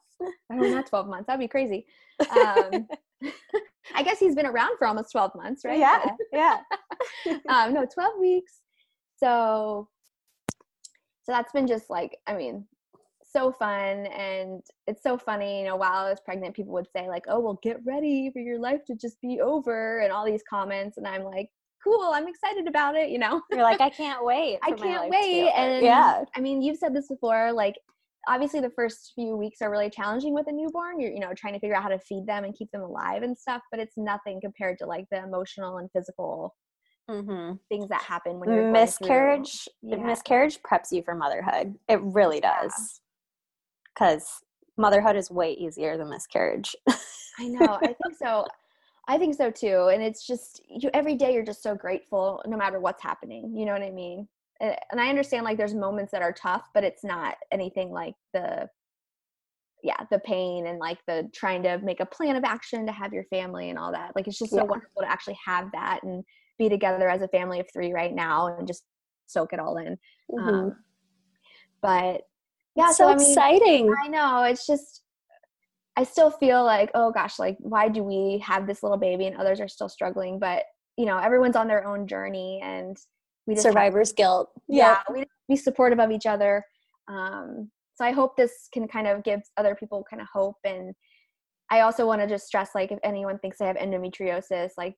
I 0.51 0.55
not 0.55 0.88
12 0.88 1.07
months. 1.07 1.27
That'd 1.27 1.39
be 1.39 1.47
crazy. 1.47 1.85
Um, 2.31 2.88
I 3.95 4.03
guess 4.03 4.19
he's 4.19 4.35
been 4.35 4.45
around 4.45 4.77
for 4.77 4.88
almost 4.88 5.12
12 5.12 5.35
months, 5.35 5.63
right? 5.65 5.79
Yeah, 5.79 6.03
yeah. 6.33 6.59
um, 7.49 7.73
no, 7.73 7.85
12 7.85 8.19
weeks. 8.19 8.59
So, 9.17 9.88
so 11.23 11.31
that's 11.31 11.51
been 11.51 11.67
just 11.67 11.89
like, 11.89 12.17
I 12.27 12.35
mean, 12.35 12.65
so 13.32 13.52
fun. 13.52 14.06
And 14.08 14.62
it's 14.88 15.04
so 15.04 15.18
funny, 15.18 15.60
you 15.60 15.65
know, 15.65 15.76
while 15.76 16.06
I 16.06 16.10
was 16.10 16.20
pregnant, 16.24 16.56
people 16.56 16.74
would 16.74 16.88
say, 16.96 17.08
like, 17.08 17.24
oh, 17.28 17.39
well, 17.39 17.60
get 17.62 17.78
ready 17.86 18.30
for 18.34 18.39
your 18.39 18.60
life 18.60 18.82
to 18.88 18.96
just 18.96 19.20
be 19.22 19.39
over 19.42 20.00
and 20.00 20.12
all 20.12 20.26
these 20.26 20.44
comments. 20.50 20.98
And 20.98 21.08
I'm 21.08 21.24
like, 21.24 21.50
cool, 21.84 22.12
I'm 22.13 22.28
excited 22.28 22.68
about 22.68 22.96
it, 22.96 23.10
you 23.10 23.20
know? 23.20 23.42
You're 23.52 23.63
like, 23.63 23.82
I 23.82 23.89
can't 23.89 24.24
wait. 24.24 24.60
I 24.63 24.72
can't 24.72 25.10
wait. 25.10 25.50
And 25.56 25.84
yeah. 25.84 26.24
I 26.36 26.42
mean, 26.42 26.62
you've 26.62 26.78
said 26.78 26.94
this 26.96 27.08
before, 27.08 27.52
like, 27.52 27.76
obviously 28.28 28.60
the 28.60 28.72
first 28.72 29.13
few 29.15 29.36
weeks 29.38 29.62
are 29.62 29.72
really 29.72 29.89
challenging 29.89 30.34
with 30.34 30.48
a 30.48 30.52
newborn. 30.52 31.00
You're, 31.00 31.12
you 31.12 31.20
know, 31.20 31.34
trying 31.36 31.54
to 31.54 31.60
figure 31.60 31.76
out 31.76 31.84
how 31.84 31.89
to 31.89 32.00
feed 32.00 32.26
them 32.28 32.44
and 32.44 32.54
keep 32.56 32.70
them 32.72 32.82
alive 32.82 33.24
and 33.24 33.38
stuff, 33.38 33.62
but 33.72 33.80
it's 33.80 33.98
nothing 33.98 34.39
compared 34.42 34.78
to 34.80 34.86
like 34.86 35.06
the 35.12 35.24
emotional 35.24 35.78
and 35.78 35.89
physical 35.92 36.56
Mm-hmm. 37.10 37.54
things 37.70 37.89
that 37.89 38.04
happen 38.04 38.39
when 38.39 38.54
you're 38.54 38.72
miscarriage 38.72 39.68
Yeah. 39.82 39.98
miscarriage 39.98 40.62
preps 40.62 40.92
you 40.92 41.02
for 41.02 41.15
motherhood 41.15 41.74
it 41.88 42.00
really 42.04 42.39
does 42.39 43.02
because 43.99 44.41
motherhood 44.77 45.15
is 45.15 45.29
way 45.29 45.51
easier 45.53 45.97
than 45.97 46.09
miscarriage 46.09 46.75
I 47.39 47.47
know. 47.47 47.79
I 47.81 47.93
think 47.93 48.17
so. 48.17 48.45
I 49.07 49.17
think 49.17 49.35
so 49.35 49.49
too. 49.49 49.89
And 49.93 50.03
it's 50.03 50.27
just 50.27 50.62
you 50.69 50.89
every 50.93 51.15
day 51.15 51.33
you're 51.33 51.43
just 51.43 51.63
so 51.63 51.73
grateful 51.73 52.43
no 52.45 52.57
matter 52.57 52.79
what's 52.79 53.01
happening. 53.01 53.55
You 53.55 53.65
know 53.65 53.71
what 53.71 53.81
I 53.81 53.91
mean? 53.91 54.27
And, 54.59 54.75
and 54.91 54.99
I 54.99 55.09
understand 55.09 55.45
like 55.45 55.57
there's 55.57 55.73
moments 55.73 56.12
that 56.12 56.21
are 56.21 56.33
tough, 56.33 56.67
but 56.73 56.83
it's 56.83 57.03
not 57.03 57.35
anything 57.51 57.91
like 57.91 58.13
the 58.33 58.67
yeah, 59.81 59.95
the 60.12 60.19
pain 60.19 60.67
and 60.67 60.79
like 60.79 60.99
the 61.07 61.29
trying 61.33 61.63
to 61.63 61.77
make 61.79 62.01
a 62.01 62.05
plan 62.05 62.35
of 62.35 62.43
action 62.43 62.85
to 62.85 62.91
have 62.91 63.13
your 63.13 63.23
family 63.25 63.69
and 63.69 63.79
all 63.79 63.93
that. 63.93 64.12
Like 64.15 64.27
it's 64.27 64.38
just 64.38 64.51
so 64.51 64.57
Yeah. 64.57 64.63
wonderful 64.65 65.01
to 65.01 65.09
actually 65.09 65.38
have 65.45 65.71
that 65.71 66.01
and 66.03 66.23
be 66.57 66.67
together 66.67 67.09
as 67.09 67.21
a 67.21 67.29
family 67.29 67.62
of 67.62 67.67
3 67.71 67.93
right 67.93 68.13
now 68.13 68.53
and 68.57 68.67
just 68.67 68.83
soak 69.27 69.53
it 69.53 69.59
all 69.59 69.77
in. 69.77 69.97
Um, 70.38 70.75
but 71.81 72.21
yeah, 72.80 72.92
so, 72.92 73.04
so 73.04 73.10
I 73.10 73.15
mean 73.15 73.28
exciting 73.28 73.96
I 74.04 74.08
know. 74.08 74.44
It's 74.44 74.65
just, 74.65 75.04
I 75.98 76.04
still 76.04 76.32
feel 76.32 76.63
like, 76.63 76.89
oh 76.96 77.12
gosh, 77.12 77.38
like, 77.39 77.58
why 77.60 77.89
do 77.89 78.04
we 78.04 78.42
have 78.46 78.65
this 78.65 78.82
little 78.82 78.98
baby 78.98 79.26
and 79.26 79.36
others 79.36 79.60
are 79.60 79.68
still 79.68 79.89
struggling? 79.89 80.39
But, 80.39 80.63
you 80.98 81.06
know, 81.06 81.18
everyone's 81.18 81.56
on 81.56 81.68
their 81.68 81.86
own 81.86 82.08
journey 82.08 82.62
and 82.63 82.98
we 83.46 83.56
just, 83.56 83.65
have- 83.65 83.74
survivor's 83.74 84.13
guilt 84.13 84.50
yeah, 84.68 85.00
we 85.13 85.26
be 85.48 85.56
supportive 85.56 86.00
of 86.00 86.12
each 86.12 86.26
other. 86.26 86.63
Um, 87.08 87.70
so 87.96 88.06
I 88.06 88.12
hope 88.12 88.38
this 88.38 88.70
can 88.74 88.88
kind 88.88 89.08
of 89.08 89.24
give 89.24 89.42
other 89.58 89.76
people 89.76 90.06
kind 90.10 90.22
of 90.22 90.28
hope. 90.32 90.56
And 90.63 90.94
I 91.70 91.82
also 91.82 92.08
want 92.08 92.22
to 92.22 92.28
just 92.28 92.48
stress, 92.48 92.70
like, 92.74 92.92
if 92.92 93.00
anyone 93.04 93.38
thinks 93.39 93.58
they 93.58 93.65
have 93.65 93.76
endometriosis, 93.76 94.70
like, 94.78 94.96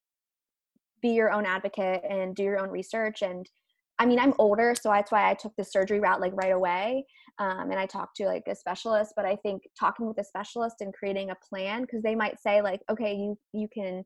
be 1.01 1.09
your 1.09 1.31
own 1.31 1.45
advocate 1.45 2.03
and 2.07 2.35
do 2.35 2.43
your 2.43 2.59
own 2.59 2.69
research. 2.69 3.23
And 3.23 3.49
I 3.97 4.05
mean, 4.05 4.19
I'm 4.19 4.33
older, 4.37 4.75
so 4.79 4.89
that's 4.89 5.11
why 5.11 5.29
I 5.29 5.33
took 5.33 5.53
the 5.57 5.63
surgery 5.63 5.99
route 5.99 6.21
like 6.21 6.33
right 6.35 6.51
away. 6.51 7.05
Um, 7.41 7.71
and 7.71 7.79
I 7.79 7.87
talked 7.87 8.17
to 8.17 8.27
like 8.27 8.43
a 8.47 8.53
specialist, 8.53 9.13
but 9.15 9.25
I 9.25 9.35
think 9.35 9.63
talking 9.77 10.05
with 10.05 10.19
a 10.19 10.23
specialist 10.23 10.75
and 10.81 10.93
creating 10.93 11.31
a 11.31 11.35
plan, 11.49 11.81
because 11.81 12.03
they 12.03 12.13
might 12.13 12.39
say 12.39 12.61
like, 12.61 12.81
okay, 12.87 13.15
you 13.15 13.35
you 13.51 13.67
can, 13.73 14.03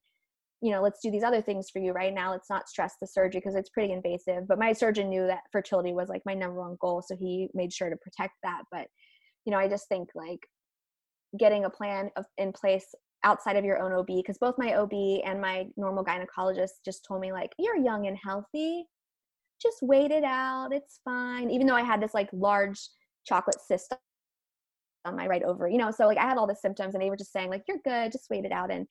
you 0.61 0.71
know, 0.71 0.81
let's 0.81 1.01
do 1.01 1.11
these 1.11 1.23
other 1.23 1.41
things 1.41 1.69
for 1.69 1.79
you 1.79 1.91
right 1.91 2.13
now. 2.13 2.31
Let's 2.31 2.49
not 2.49 2.69
stress 2.69 2.93
the 3.01 3.07
surgery 3.07 3.41
because 3.41 3.55
it's 3.55 3.69
pretty 3.71 3.91
invasive. 3.91 4.47
But 4.47 4.57
my 4.57 4.71
surgeon 4.71 5.09
knew 5.09 5.27
that 5.27 5.41
fertility 5.51 5.91
was 5.91 6.07
like 6.07 6.21
my 6.25 6.33
number 6.33 6.61
one 6.61 6.77
goal, 6.79 7.03
so 7.05 7.13
he 7.17 7.49
made 7.53 7.73
sure 7.73 7.89
to 7.89 7.97
protect 7.97 8.35
that. 8.43 8.61
But 8.71 8.87
you 9.43 9.51
know, 9.51 9.59
I 9.59 9.67
just 9.67 9.89
think 9.89 10.07
like 10.15 10.39
getting 11.37 11.65
a 11.65 11.69
plan 11.69 12.11
of, 12.15 12.23
in 12.37 12.53
place 12.53 12.87
outside 13.25 13.57
of 13.57 13.65
your 13.65 13.79
own 13.79 13.91
OB, 13.91 14.07
because 14.07 14.37
both 14.37 14.55
my 14.57 14.75
OB 14.75 14.93
and 15.25 15.41
my 15.41 15.67
normal 15.75 16.05
gynecologist 16.05 16.85
just 16.85 17.03
told 17.05 17.19
me 17.19 17.33
like, 17.33 17.51
you're 17.59 17.75
young 17.75 18.07
and 18.07 18.17
healthy 18.23 18.85
just 19.61 19.77
wait 19.81 20.11
it 20.11 20.25
out. 20.25 20.73
It's 20.73 20.99
fine. 21.05 21.49
Even 21.49 21.65
though 21.65 21.75
I 21.75 21.81
had 21.81 22.01
this 22.01 22.13
like 22.13 22.29
large 22.33 22.89
chocolate 23.25 23.57
cyst 23.65 23.93
on 25.05 25.15
my 25.15 25.27
right 25.27 25.43
ovary, 25.43 25.71
you 25.71 25.77
know, 25.77 25.91
so 25.91 26.07
like 26.07 26.17
I 26.17 26.23
had 26.23 26.37
all 26.37 26.47
the 26.47 26.55
symptoms 26.55 26.95
and 26.95 27.01
they 27.01 27.09
were 27.09 27.17
just 27.17 27.31
saying 27.31 27.49
like, 27.49 27.63
you're 27.67 27.77
good, 27.83 28.11
just 28.11 28.29
wait 28.29 28.45
it 28.45 28.51
out. 28.51 28.71
And 28.71 28.87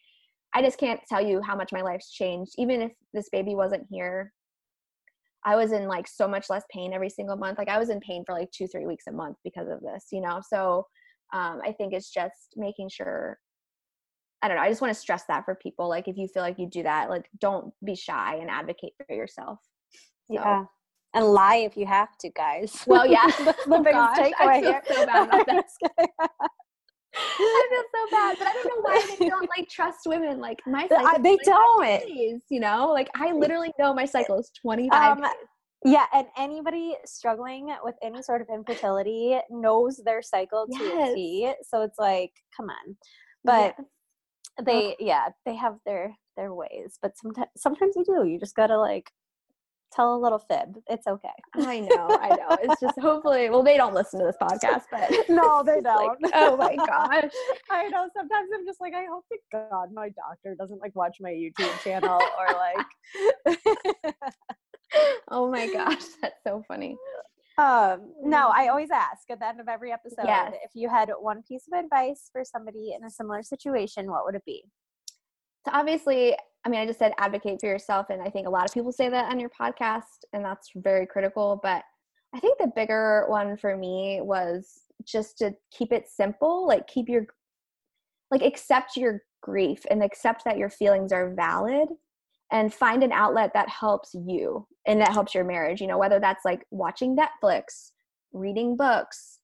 I 0.54 0.62
just 0.62 0.78
can't 0.78 1.00
tell 1.08 1.20
you 1.20 1.42
how 1.42 1.56
much 1.56 1.72
my 1.72 1.82
life's 1.82 2.12
changed. 2.12 2.52
Even 2.58 2.82
if 2.82 2.92
this 3.12 3.28
baby 3.30 3.54
wasn't 3.54 3.86
here, 3.90 4.32
I 5.44 5.56
was 5.56 5.72
in 5.72 5.88
like 5.88 6.06
so 6.06 6.28
much 6.28 6.48
less 6.48 6.62
pain 6.70 6.92
every 6.92 7.10
single 7.10 7.36
month. 7.36 7.58
Like 7.58 7.68
I 7.68 7.78
was 7.78 7.90
in 7.90 8.00
pain 8.00 8.24
for 8.24 8.32
like 8.34 8.50
two, 8.52 8.66
three 8.66 8.86
weeks 8.86 9.06
a 9.08 9.12
month 9.12 9.36
because 9.44 9.68
of 9.68 9.80
this, 9.80 10.06
you 10.12 10.20
know? 10.20 10.40
So 10.48 10.86
um, 11.32 11.60
I 11.64 11.72
think 11.72 11.92
it's 11.92 12.10
just 12.10 12.54
making 12.56 12.88
sure 12.90 13.38
I 14.42 14.48
don't 14.48 14.58
know. 14.58 14.62
I 14.62 14.68
just 14.68 14.82
want 14.82 14.92
to 14.92 15.00
stress 15.00 15.24
that 15.28 15.46
for 15.46 15.54
people. 15.54 15.88
Like, 15.88 16.06
if 16.06 16.18
you 16.18 16.28
feel 16.28 16.42
like 16.42 16.58
you 16.58 16.68
do 16.68 16.82
that, 16.82 17.08
like, 17.08 17.24
don't 17.40 17.72
be 17.82 17.94
shy 17.94 18.36
and 18.36 18.50
advocate 18.50 18.92
for 19.06 19.14
yourself. 19.16 19.58
So- 20.28 20.34
yeah 20.34 20.64
and 21.14 21.24
lie 21.26 21.56
if 21.56 21.76
you 21.76 21.86
have 21.86 22.16
to 22.18 22.30
guys 22.30 22.82
Well, 22.86 23.06
yeah. 23.06 23.26
that's 23.38 23.64
the 23.64 23.76
Oh, 23.76 23.82
biggest 23.82 23.92
gosh, 23.92 24.32
I 24.38 24.60
feel 24.60 24.72
here 24.72 24.82
so 24.88 25.06
bad 25.06 25.26
about 25.28 25.46
that. 25.46 25.64
I 27.16 27.68
feel 27.70 27.82
so 27.94 28.10
bad, 28.10 28.36
but 28.38 28.48
I 28.48 28.52
don't 28.52 28.66
know 28.68 28.82
why 28.82 29.16
they 29.18 29.26
don't 29.28 29.48
like 29.56 29.68
trust 29.68 30.00
women. 30.06 30.40
Like 30.40 30.60
my 30.66 30.88
cycle, 30.88 31.22
they 31.22 31.34
is 31.34 31.38
25 31.42 31.44
don't. 31.44 32.08
days, 32.08 32.42
you 32.50 32.60
know, 32.60 32.88
like 32.92 33.08
I 33.14 33.32
literally 33.32 33.72
know 33.78 33.94
my 33.94 34.04
cycle 34.04 34.38
is 34.38 34.50
twenty 34.60 34.88
five. 34.90 35.18
Um, 35.18 35.24
Yeah, 35.84 36.06
and 36.14 36.26
anybody 36.38 36.96
struggling 37.04 37.74
with 37.84 37.94
any 38.02 38.22
sort 38.22 38.40
of 38.40 38.48
infertility 38.52 39.38
knows 39.50 40.00
their 40.04 40.22
cycle 40.22 40.66
to 40.66 40.84
Yes. 40.84 41.10
a 41.10 41.14
T. 41.14 41.52
So 41.62 41.82
it's 41.82 41.98
like, 41.98 42.32
come 42.56 42.70
on. 42.70 42.96
But 43.44 43.76
they, 44.64 44.96
yeah, 44.98 45.28
they 45.44 45.54
have 45.56 45.76
their 45.84 46.16
their 46.36 46.54
ways. 46.54 46.98
But 47.02 47.12
sometimes, 47.16 47.48
sometimes 47.56 47.94
you 47.96 48.04
do. 48.04 48.26
You 48.26 48.38
just 48.40 48.56
gotta 48.56 48.78
like 48.78 49.10
tell 49.94 50.16
a 50.16 50.18
little 50.18 50.38
fib. 50.38 50.76
It's 50.88 51.06
okay. 51.06 51.28
I 51.54 51.80
know, 51.80 52.08
I 52.20 52.28
know. 52.30 52.56
It's 52.62 52.80
just 52.80 52.98
hopefully, 52.98 53.48
well, 53.50 53.62
they 53.62 53.76
don't 53.76 53.94
listen 53.94 54.20
to 54.20 54.26
this 54.26 54.36
podcast, 54.40 54.82
but 54.90 55.10
No, 55.28 55.62
they 55.62 55.80
don't. 55.80 56.18
oh 56.34 56.56
my 56.56 56.74
gosh. 56.76 57.30
I 57.70 57.88
know. 57.88 58.08
Sometimes 58.16 58.48
I'm 58.54 58.66
just 58.66 58.80
like, 58.80 58.94
I 58.94 59.04
hope 59.10 59.24
to 59.32 59.38
God 59.52 59.88
my 59.92 60.08
doctor 60.10 60.54
doesn't 60.58 60.80
like 60.80 60.94
watch 60.94 61.18
my 61.20 61.30
YouTube 61.30 61.78
channel 61.82 62.20
or 62.38 62.46
like. 62.54 64.14
Oh 65.28 65.50
my 65.50 65.66
gosh, 65.72 66.02
that's 66.22 66.40
so 66.46 66.62
funny. 66.68 66.96
Um, 67.58 68.12
no, 68.22 68.50
I 68.54 68.68
always 68.68 68.90
ask 68.92 69.28
at 69.30 69.40
the 69.40 69.46
end 69.46 69.60
of 69.60 69.68
every 69.68 69.92
episode 69.92 70.24
Yes. 70.24 70.52
if 70.64 70.70
you 70.74 70.88
had 70.88 71.10
one 71.18 71.42
piece 71.42 71.64
of 71.72 71.78
advice 71.78 72.28
for 72.32 72.44
somebody 72.44 72.94
in 72.96 73.04
a 73.04 73.10
similar 73.10 73.42
situation, 73.42 74.08
what 74.10 74.24
would 74.24 74.34
it 74.36 74.44
be? 74.44 74.64
So 75.64 75.72
obviously, 75.72 76.36
I 76.64 76.68
mean, 76.68 76.80
I 76.80 76.86
just 76.86 76.98
said 76.98 77.12
advocate 77.18 77.60
for 77.60 77.66
yourself, 77.66 78.06
and 78.10 78.22
I 78.22 78.28
think 78.28 78.46
a 78.46 78.50
lot 78.50 78.66
of 78.66 78.74
people 78.74 78.92
say 78.92 79.08
that 79.08 79.30
on 79.30 79.40
your 79.40 79.50
podcast, 79.50 80.24
and 80.32 80.44
that's 80.44 80.70
very 80.76 81.06
critical. 81.06 81.58
But 81.62 81.82
I 82.34 82.40
think 82.40 82.58
the 82.58 82.72
bigger 82.74 83.24
one 83.28 83.56
for 83.56 83.76
me 83.76 84.20
was 84.22 84.82
just 85.04 85.38
to 85.38 85.52
keep 85.70 85.92
it 85.92 86.08
simple, 86.08 86.66
like 86.66 86.86
keep 86.86 87.08
your, 87.08 87.26
like 88.30 88.42
accept 88.42 88.96
your 88.96 89.22
grief 89.42 89.84
and 89.90 90.02
accept 90.02 90.44
that 90.44 90.58
your 90.58 90.70
feelings 90.70 91.12
are 91.12 91.34
valid, 91.34 91.88
and 92.52 92.72
find 92.72 93.02
an 93.02 93.12
outlet 93.12 93.52
that 93.54 93.68
helps 93.68 94.14
you 94.14 94.66
and 94.86 95.00
that 95.00 95.12
helps 95.12 95.34
your 95.34 95.44
marriage. 95.44 95.80
You 95.80 95.86
know, 95.86 95.98
whether 95.98 96.20
that's 96.20 96.44
like 96.44 96.64
watching 96.70 97.16
Netflix, 97.16 97.90
reading 98.32 98.76
books, 98.76 99.38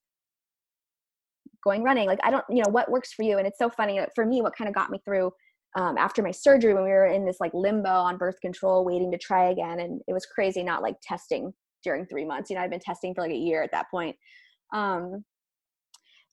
going 1.63 1.83
running 1.83 2.07
like 2.07 2.17
i 2.23 2.31
don't 2.31 2.43
you 2.49 2.63
know 2.63 2.71
what 2.71 2.89
works 2.89 3.13
for 3.13 3.21
you 3.21 3.37
and 3.37 3.45
it's 3.45 3.59
so 3.59 3.69
funny 3.69 3.99
for 4.15 4.25
me 4.25 4.41
what 4.41 4.55
kind 4.55 4.67
of 4.67 4.73
got 4.73 4.89
me 4.89 4.99
through 5.05 5.31
um, 5.75 5.97
after 5.97 6.21
my 6.21 6.31
surgery 6.31 6.73
when 6.73 6.83
we 6.83 6.89
were 6.89 7.07
in 7.07 7.25
this 7.25 7.37
like 7.39 7.53
limbo 7.53 7.89
on 7.89 8.17
birth 8.17 8.39
control, 8.41 8.83
waiting 8.83 9.11
to 9.11 9.17
try 9.17 9.49
again. 9.49 9.79
And 9.79 10.01
it 10.07 10.13
was 10.13 10.25
crazy 10.25 10.63
not 10.63 10.81
like 10.81 10.95
testing 11.01 11.53
during 11.83 12.05
three 12.05 12.25
months. 12.25 12.49
You 12.49 12.55
know, 12.55 12.61
I've 12.61 12.69
been 12.69 12.79
testing 12.79 13.13
for 13.13 13.21
like 13.21 13.31
a 13.31 13.35
year 13.35 13.63
at 13.63 13.71
that 13.71 13.89
point. 13.89 14.15
Um, 14.73 15.23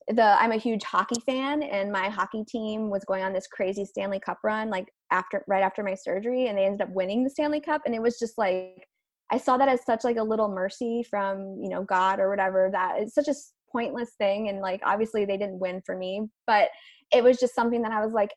the 0.07 0.23
I'm 0.41 0.51
a 0.51 0.57
huge 0.57 0.83
hockey 0.83 1.19
fan, 1.25 1.61
and 1.61 1.91
my 1.91 2.09
hockey 2.09 2.43
team 2.47 2.89
was 2.89 3.05
going 3.05 3.23
on 3.23 3.31
this 3.31 3.47
crazy 3.47 3.85
Stanley 3.85 4.19
Cup 4.19 4.39
run, 4.43 4.69
like 4.69 4.87
after 5.11 5.43
right 5.47 5.63
after 5.63 5.83
my 5.83 5.93
surgery, 5.93 6.47
and 6.47 6.57
they 6.57 6.65
ended 6.65 6.81
up 6.81 6.89
winning 6.89 7.23
the 7.23 7.29
Stanley 7.29 7.61
Cup, 7.61 7.83
and 7.85 7.93
it 7.93 8.01
was 8.01 8.17
just 8.17 8.37
like 8.37 8.87
I 9.31 9.37
saw 9.37 9.57
that 9.57 9.69
as 9.69 9.85
such 9.85 10.03
like 10.03 10.17
a 10.17 10.23
little 10.23 10.49
mercy 10.49 11.05
from 11.07 11.59
you 11.61 11.69
know 11.69 11.83
God 11.83 12.19
or 12.19 12.29
whatever. 12.29 12.69
That 12.71 12.95
it's 12.97 13.13
such 13.13 13.27
a 13.27 13.35
pointless 13.71 14.11
thing, 14.17 14.49
and 14.49 14.61
like 14.61 14.81
obviously 14.83 15.25
they 15.25 15.37
didn't 15.37 15.59
win 15.59 15.81
for 15.85 15.95
me, 15.95 16.27
but 16.47 16.69
it 17.13 17.23
was 17.23 17.39
just 17.39 17.53
something 17.53 17.83
that 17.83 17.91
I 17.91 18.03
was 18.03 18.13
like 18.13 18.31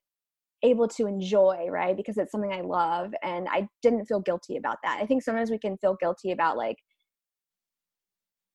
able 0.63 0.89
to 0.89 1.07
enjoy, 1.07 1.67
right? 1.69 1.97
Because 1.97 2.19
it's 2.19 2.33
something 2.33 2.53
I 2.53 2.61
love, 2.61 3.13
and 3.23 3.49
I 3.51 3.69
didn't 3.83 4.07
feel 4.07 4.21
guilty 4.21 4.57
about 4.57 4.79
that. 4.85 4.99
I 5.01 5.07
think 5.07 5.23
sometimes 5.23 5.51
we 5.51 5.59
can 5.59 5.77
feel 5.79 5.97
guilty 6.01 6.33
about 6.33 6.57
like 6.57 6.77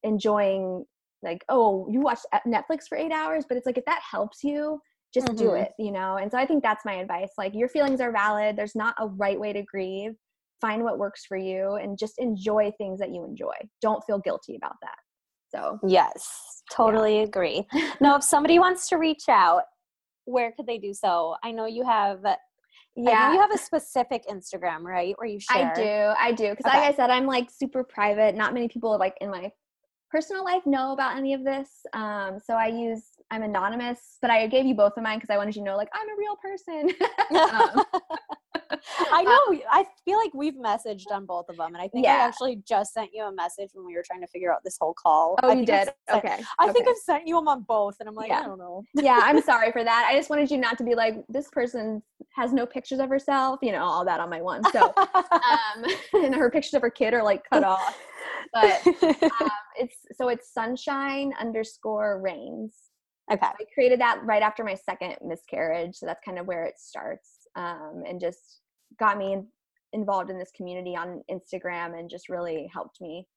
enjoying 0.04 0.86
like 1.24 1.44
oh 1.50 1.88
you 1.90 2.00
watch 2.00 2.20
netflix 2.48 2.88
for 2.88 2.98
eight 2.98 3.12
hours 3.12 3.46
but 3.48 3.58
it's 3.58 3.66
like 3.66 3.78
if 3.78 3.86
that 3.86 4.02
helps 4.10 4.44
you 4.44 4.80
just 5.14 5.28
mm-hmm. 5.28 5.38
do 5.38 5.54
it 5.54 5.72
you 5.80 5.92
know 5.92 6.18
and 6.18 6.32
so 6.32 6.38
i 6.38 6.46
think 6.46 6.62
that's 6.62 6.86
my 6.86 6.96
advice 6.96 7.30
like 7.38 7.54
your 7.56 7.70
feelings 7.70 8.02
are 8.02 8.12
valid 8.12 8.56
there's 8.56 8.76
not 8.76 8.96
a 9.00 9.08
right 9.08 9.40
way 9.40 9.52
to 9.52 9.64
grieve 9.64 10.14
find 10.62 10.84
what 10.84 10.98
works 10.98 11.26
for 11.26 11.38
you 11.38 11.76
and 11.76 11.98
just 11.98 12.16
enjoy 12.18 12.72
things 12.78 13.00
that 13.00 13.10
you 13.10 13.24
enjoy 13.24 13.56
don't 13.82 14.04
feel 14.06 14.20
guilty 14.20 14.56
about 14.56 14.76
that 14.82 14.98
so 15.50 15.80
yes 15.88 16.64
totally 16.72 17.18
yeah. 17.18 17.24
agree 17.24 17.66
now 18.02 18.16
if 18.16 18.24
somebody 18.24 18.60
wants 18.60 18.88
to 18.88 18.98
reach 18.98 19.24
out 19.30 19.64
where 20.28 20.52
could 20.52 20.68
they 20.68 20.78
do 20.78 20.94
so 20.94 21.36
i 21.44 21.52
know 21.52 21.66
you 21.66 21.84
have 21.84 22.20
yeah 22.96 23.32
you 23.32 23.40
have 23.40 23.52
a 23.52 23.58
specific 23.58 24.24
instagram 24.28 24.82
right 24.82 25.16
where 25.18 25.28
you 25.28 25.40
share 25.40 25.72
i 25.72 25.74
do 25.74 26.14
i 26.20 26.32
do 26.32 26.50
because 26.50 26.66
okay. 26.66 26.80
like 26.80 26.94
i 26.94 26.96
said 26.96 27.10
i'm 27.10 27.26
like 27.26 27.50
super 27.50 27.84
private 27.84 28.36
not 28.36 28.54
many 28.54 28.68
people 28.68 28.98
like 28.98 29.16
in 29.22 29.30
my 29.30 29.52
personal 30.10 30.44
life 30.44 30.66
know 30.66 30.94
about 30.94 31.18
any 31.18 31.34
of 31.34 31.44
this. 31.44 31.70
Um, 31.94 32.40
so 32.44 32.54
I 32.54 32.68
use 32.68 33.04
I'm 33.30 33.44
anonymous, 33.44 34.18
but 34.22 34.32
I 34.32 34.48
gave 34.48 34.66
you 34.66 34.74
both 34.74 34.94
of 34.96 35.04
mine 35.04 35.18
because 35.18 35.30
I 35.30 35.38
wanted 35.38 35.56
you 35.56 35.62
to 35.62 35.66
know 35.66 35.76
like 35.76 35.90
I'm 35.94 36.08
a 36.10 36.16
real 36.18 36.38
person. 36.38 36.90
um, 37.52 37.86
I 39.12 39.24
know. 39.24 39.56
Um, 39.56 39.62
I 39.72 39.86
feel 40.06 40.18
like 40.18 40.34
we've 40.34 40.56
messaged 40.56 41.12
on 41.12 41.26
both 41.26 41.50
of 41.50 41.58
them, 41.58 41.74
and 41.74 41.78
I 41.78 41.88
think 41.88 42.06
yeah. 42.06 42.14
I 42.14 42.28
actually 42.28 42.62
just 42.68 42.94
sent 42.94 43.10
you 43.14 43.24
a 43.24 43.32
message 43.34 43.70
when 43.74 43.86
we 43.86 43.96
were 43.96 44.04
trying 44.06 44.22
to 44.22 44.28
figure 44.28 44.54
out 44.54 44.60
this 44.64 44.78
whole 44.80 44.94
call. 44.94 45.38
Oh, 45.44 45.50
I 45.50 45.54
you 45.54 45.66
did? 45.66 45.86
Sent, 45.86 45.90
okay. 46.14 46.44
I 46.60 46.66
okay. 46.66 46.74
think 46.74 46.88
I've 46.88 46.98
sent 46.98 47.28
you 47.28 47.36
them 47.36 47.48
on 47.48 47.64
both, 47.64 47.96
and 48.00 48.08
I'm 48.08 48.16
like, 48.16 48.30
yeah. 48.30 48.42
I 48.42 48.44
don't 48.44 48.60
know. 48.60 48.84
yeah, 48.96 49.20
I'm 49.24 49.42
sorry 49.44 49.72
for 49.72 49.84
that. 49.84 50.08
I 50.10 50.16
just 50.16 50.30
wanted 50.30 50.52
you 50.52 50.58
not 50.58 50.78
to 50.78 50.84
be 50.84 50.96
like 50.96 51.24
this 51.30 51.50
person 51.50 52.02
has 52.36 52.54
no 52.54 52.66
pictures 52.66 53.00
of 53.00 53.10
herself, 53.10 53.60
you 53.62 53.72
know, 53.72 53.84
all 53.84 54.06
that 54.06 54.20
on 54.20 54.30
my 54.30 54.42
one. 54.42 54.64
So, 54.72 54.94
um, 54.96 55.86
and 56.14 56.36
her 56.36 56.50
pictures 56.50 56.74
of 56.74 56.82
her 56.82 56.90
kid 56.90 57.14
are 57.14 57.24
like 57.24 57.44
cut 57.52 57.64
off. 57.64 57.98
But 58.54 58.86
um, 59.42 59.50
it's 59.76 59.98
so 60.16 60.30
it's 60.30 60.54
sunshine 60.54 61.34
underscore 61.40 62.20
rains. 62.22 62.74
Okay. 63.32 63.46
I 63.46 63.64
created 63.74 64.00
that 64.00 64.20
right 64.24 64.42
after 64.42 64.64
my 64.64 64.76
second 64.76 65.16
miscarriage, 65.22 65.96
so 65.96 66.06
that's 66.06 66.24
kind 66.24 66.40
of 66.40 66.48
where 66.48 66.64
it 66.64 66.76
starts, 66.78 67.37
um, 67.58 68.04
and 68.08 68.22
just 68.22 68.62
got 69.00 69.18
me 69.18 69.44
involved 69.94 70.30
in 70.30 70.38
this 70.38 70.52
community 70.56 70.96
on 70.96 71.22
Instagram 71.30 71.98
and 71.98 72.10
just 72.10 72.30
really 72.30 72.70
helped 72.74 73.02
me 73.02 73.28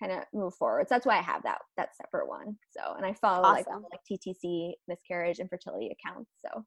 kind 0.00 0.12
of 0.12 0.24
move 0.32 0.54
forward. 0.54 0.88
So 0.88 0.94
that's 0.94 1.06
why 1.06 1.18
I 1.18 1.22
have 1.22 1.42
that 1.42 1.58
that 1.76 1.94
separate 1.94 2.28
one. 2.28 2.56
So 2.70 2.94
and 2.96 3.06
I 3.06 3.12
follow 3.12 3.44
awesome. 3.44 3.84
like 3.84 4.00
like 4.10 4.20
TTC 4.20 4.72
miscarriage 4.88 5.38
and 5.38 5.48
fertility 5.48 5.90
accounts. 5.92 6.30
So 6.44 6.64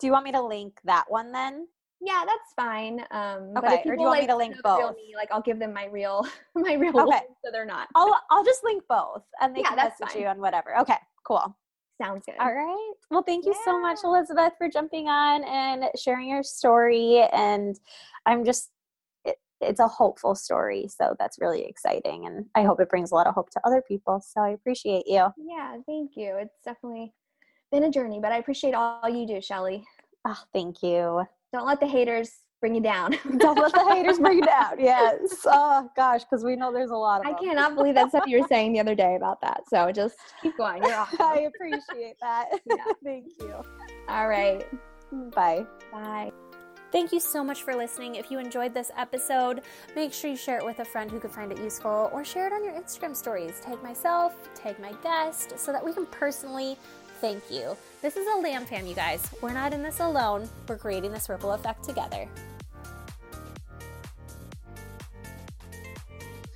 do 0.00 0.06
you 0.06 0.12
want 0.12 0.24
me 0.24 0.32
to 0.32 0.42
link 0.42 0.78
that 0.84 1.04
one 1.08 1.32
then? 1.32 1.66
Yeah, 2.00 2.24
that's 2.26 2.52
fine. 2.56 3.00
Um, 3.12 3.52
okay. 3.56 3.76
People, 3.76 3.92
or 3.92 3.96
do 3.96 4.02
you 4.02 4.08
want 4.08 4.10
like, 4.10 4.20
me 4.22 4.26
to 4.26 4.36
link 4.36 4.56
both? 4.64 4.96
Me, 4.96 5.14
like 5.14 5.28
I'll 5.30 5.42
give 5.42 5.58
them 5.58 5.72
my 5.72 5.86
real 5.86 6.26
my 6.54 6.72
real 6.74 6.98
okay. 6.98 7.20
so 7.44 7.52
they're 7.52 7.66
not. 7.66 7.88
I'll 7.94 8.16
I'll 8.30 8.44
just 8.44 8.64
link 8.64 8.82
both 8.88 9.22
and 9.40 9.54
they 9.54 9.60
yeah, 9.60 9.68
can 9.68 9.76
message 9.76 10.08
fine. 10.12 10.22
you 10.22 10.28
on 10.28 10.40
whatever. 10.40 10.78
Okay, 10.80 10.96
cool. 11.24 11.56
Sounds 12.00 12.24
good. 12.26 12.34
All 12.40 12.52
right. 12.52 12.92
Well, 13.10 13.22
thank 13.22 13.44
you 13.44 13.52
yeah. 13.52 13.64
so 13.64 13.80
much, 13.80 13.98
Elizabeth, 14.02 14.52
for 14.58 14.68
jumping 14.68 15.08
on 15.08 15.44
and 15.44 15.84
sharing 15.96 16.28
your 16.28 16.42
story. 16.42 17.22
And 17.32 17.78
I'm 18.26 18.44
just, 18.44 18.70
it, 19.24 19.36
it's 19.60 19.80
a 19.80 19.88
hopeful 19.88 20.34
story. 20.34 20.88
So 20.88 21.14
that's 21.18 21.38
really 21.40 21.64
exciting. 21.64 22.26
And 22.26 22.46
I 22.54 22.62
hope 22.62 22.80
it 22.80 22.88
brings 22.88 23.12
a 23.12 23.14
lot 23.14 23.26
of 23.26 23.34
hope 23.34 23.50
to 23.50 23.60
other 23.64 23.82
people. 23.86 24.20
So 24.20 24.40
I 24.40 24.50
appreciate 24.50 25.04
you. 25.06 25.28
Yeah, 25.36 25.76
thank 25.86 26.16
you. 26.16 26.36
It's 26.38 26.58
definitely 26.64 27.12
been 27.70 27.84
a 27.84 27.90
journey, 27.90 28.20
but 28.20 28.32
I 28.32 28.38
appreciate 28.38 28.74
all 28.74 29.08
you 29.08 29.26
do, 29.26 29.40
Shelly. 29.40 29.84
Oh, 30.26 30.38
thank 30.52 30.82
you. 30.82 31.24
Don't 31.52 31.66
let 31.66 31.80
the 31.80 31.86
haters 31.86 32.32
bring 32.62 32.74
you 32.76 32.80
down. 32.80 33.10
Don't 33.38 33.58
let 33.58 33.72
the 33.72 33.84
haters 33.92 34.18
bring 34.18 34.38
you 34.38 34.44
down. 34.44 34.78
Yes. 34.78 35.18
Oh 35.54 35.90
gosh, 35.96 36.22
because 36.24 36.44
we 36.44 36.56
know 36.56 36.72
there's 36.72 36.90
a 36.90 36.96
lot 36.96 37.20
of. 37.20 37.26
I 37.26 37.30
them. 37.30 37.40
cannot 37.44 37.74
believe 37.74 37.94
that 37.96 38.08
stuff 38.10 38.24
you 38.26 38.40
were 38.40 38.46
saying 38.46 38.72
the 38.72 38.80
other 38.80 38.94
day 38.94 39.16
about 39.16 39.40
that. 39.42 39.64
So 39.68 39.90
just 39.92 40.16
keep 40.40 40.56
going. 40.56 40.82
You're 40.82 40.94
awesome. 40.96 41.18
I 41.20 41.50
appreciate 41.54 42.16
that. 42.20 42.48
Yeah. 42.64 42.76
Thank 43.04 43.26
you. 43.40 43.54
All 44.08 44.28
right. 44.28 44.64
Bye. 45.34 45.66
Bye. 45.92 46.32
Thank 46.90 47.12
you 47.12 47.20
so 47.20 47.42
much 47.42 47.62
for 47.62 47.74
listening. 47.74 48.14
If 48.14 48.30
you 48.30 48.38
enjoyed 48.38 48.72
this 48.72 48.90
episode, 48.96 49.62
make 49.96 50.12
sure 50.12 50.30
you 50.30 50.36
share 50.36 50.58
it 50.58 50.64
with 50.64 50.78
a 50.78 50.84
friend 50.84 51.10
who 51.10 51.18
could 51.18 51.32
find 51.32 51.50
it 51.50 51.58
useful 51.58 52.10
or 52.12 52.24
share 52.24 52.46
it 52.46 52.52
on 52.52 52.64
your 52.64 52.74
Instagram 52.74 53.16
stories. 53.16 53.60
Tag 53.60 53.82
myself, 53.82 54.34
tag 54.54 54.78
my 54.78 54.92
guest, 55.02 55.58
so 55.58 55.72
that 55.72 55.84
we 55.84 55.92
can 55.92 56.06
personally 56.06 56.76
thank 57.20 57.42
you. 57.50 57.76
This 58.00 58.16
is 58.16 58.26
a 58.26 58.38
lamb 58.38 58.64
fam, 58.64 58.86
you 58.86 58.94
guys. 58.94 59.28
We're 59.40 59.52
not 59.52 59.72
in 59.72 59.82
this 59.82 60.00
alone. 60.00 60.48
We're 60.68 60.76
creating 60.76 61.12
this 61.12 61.28
ripple 61.28 61.52
effect 61.52 61.84
together. 61.84 62.28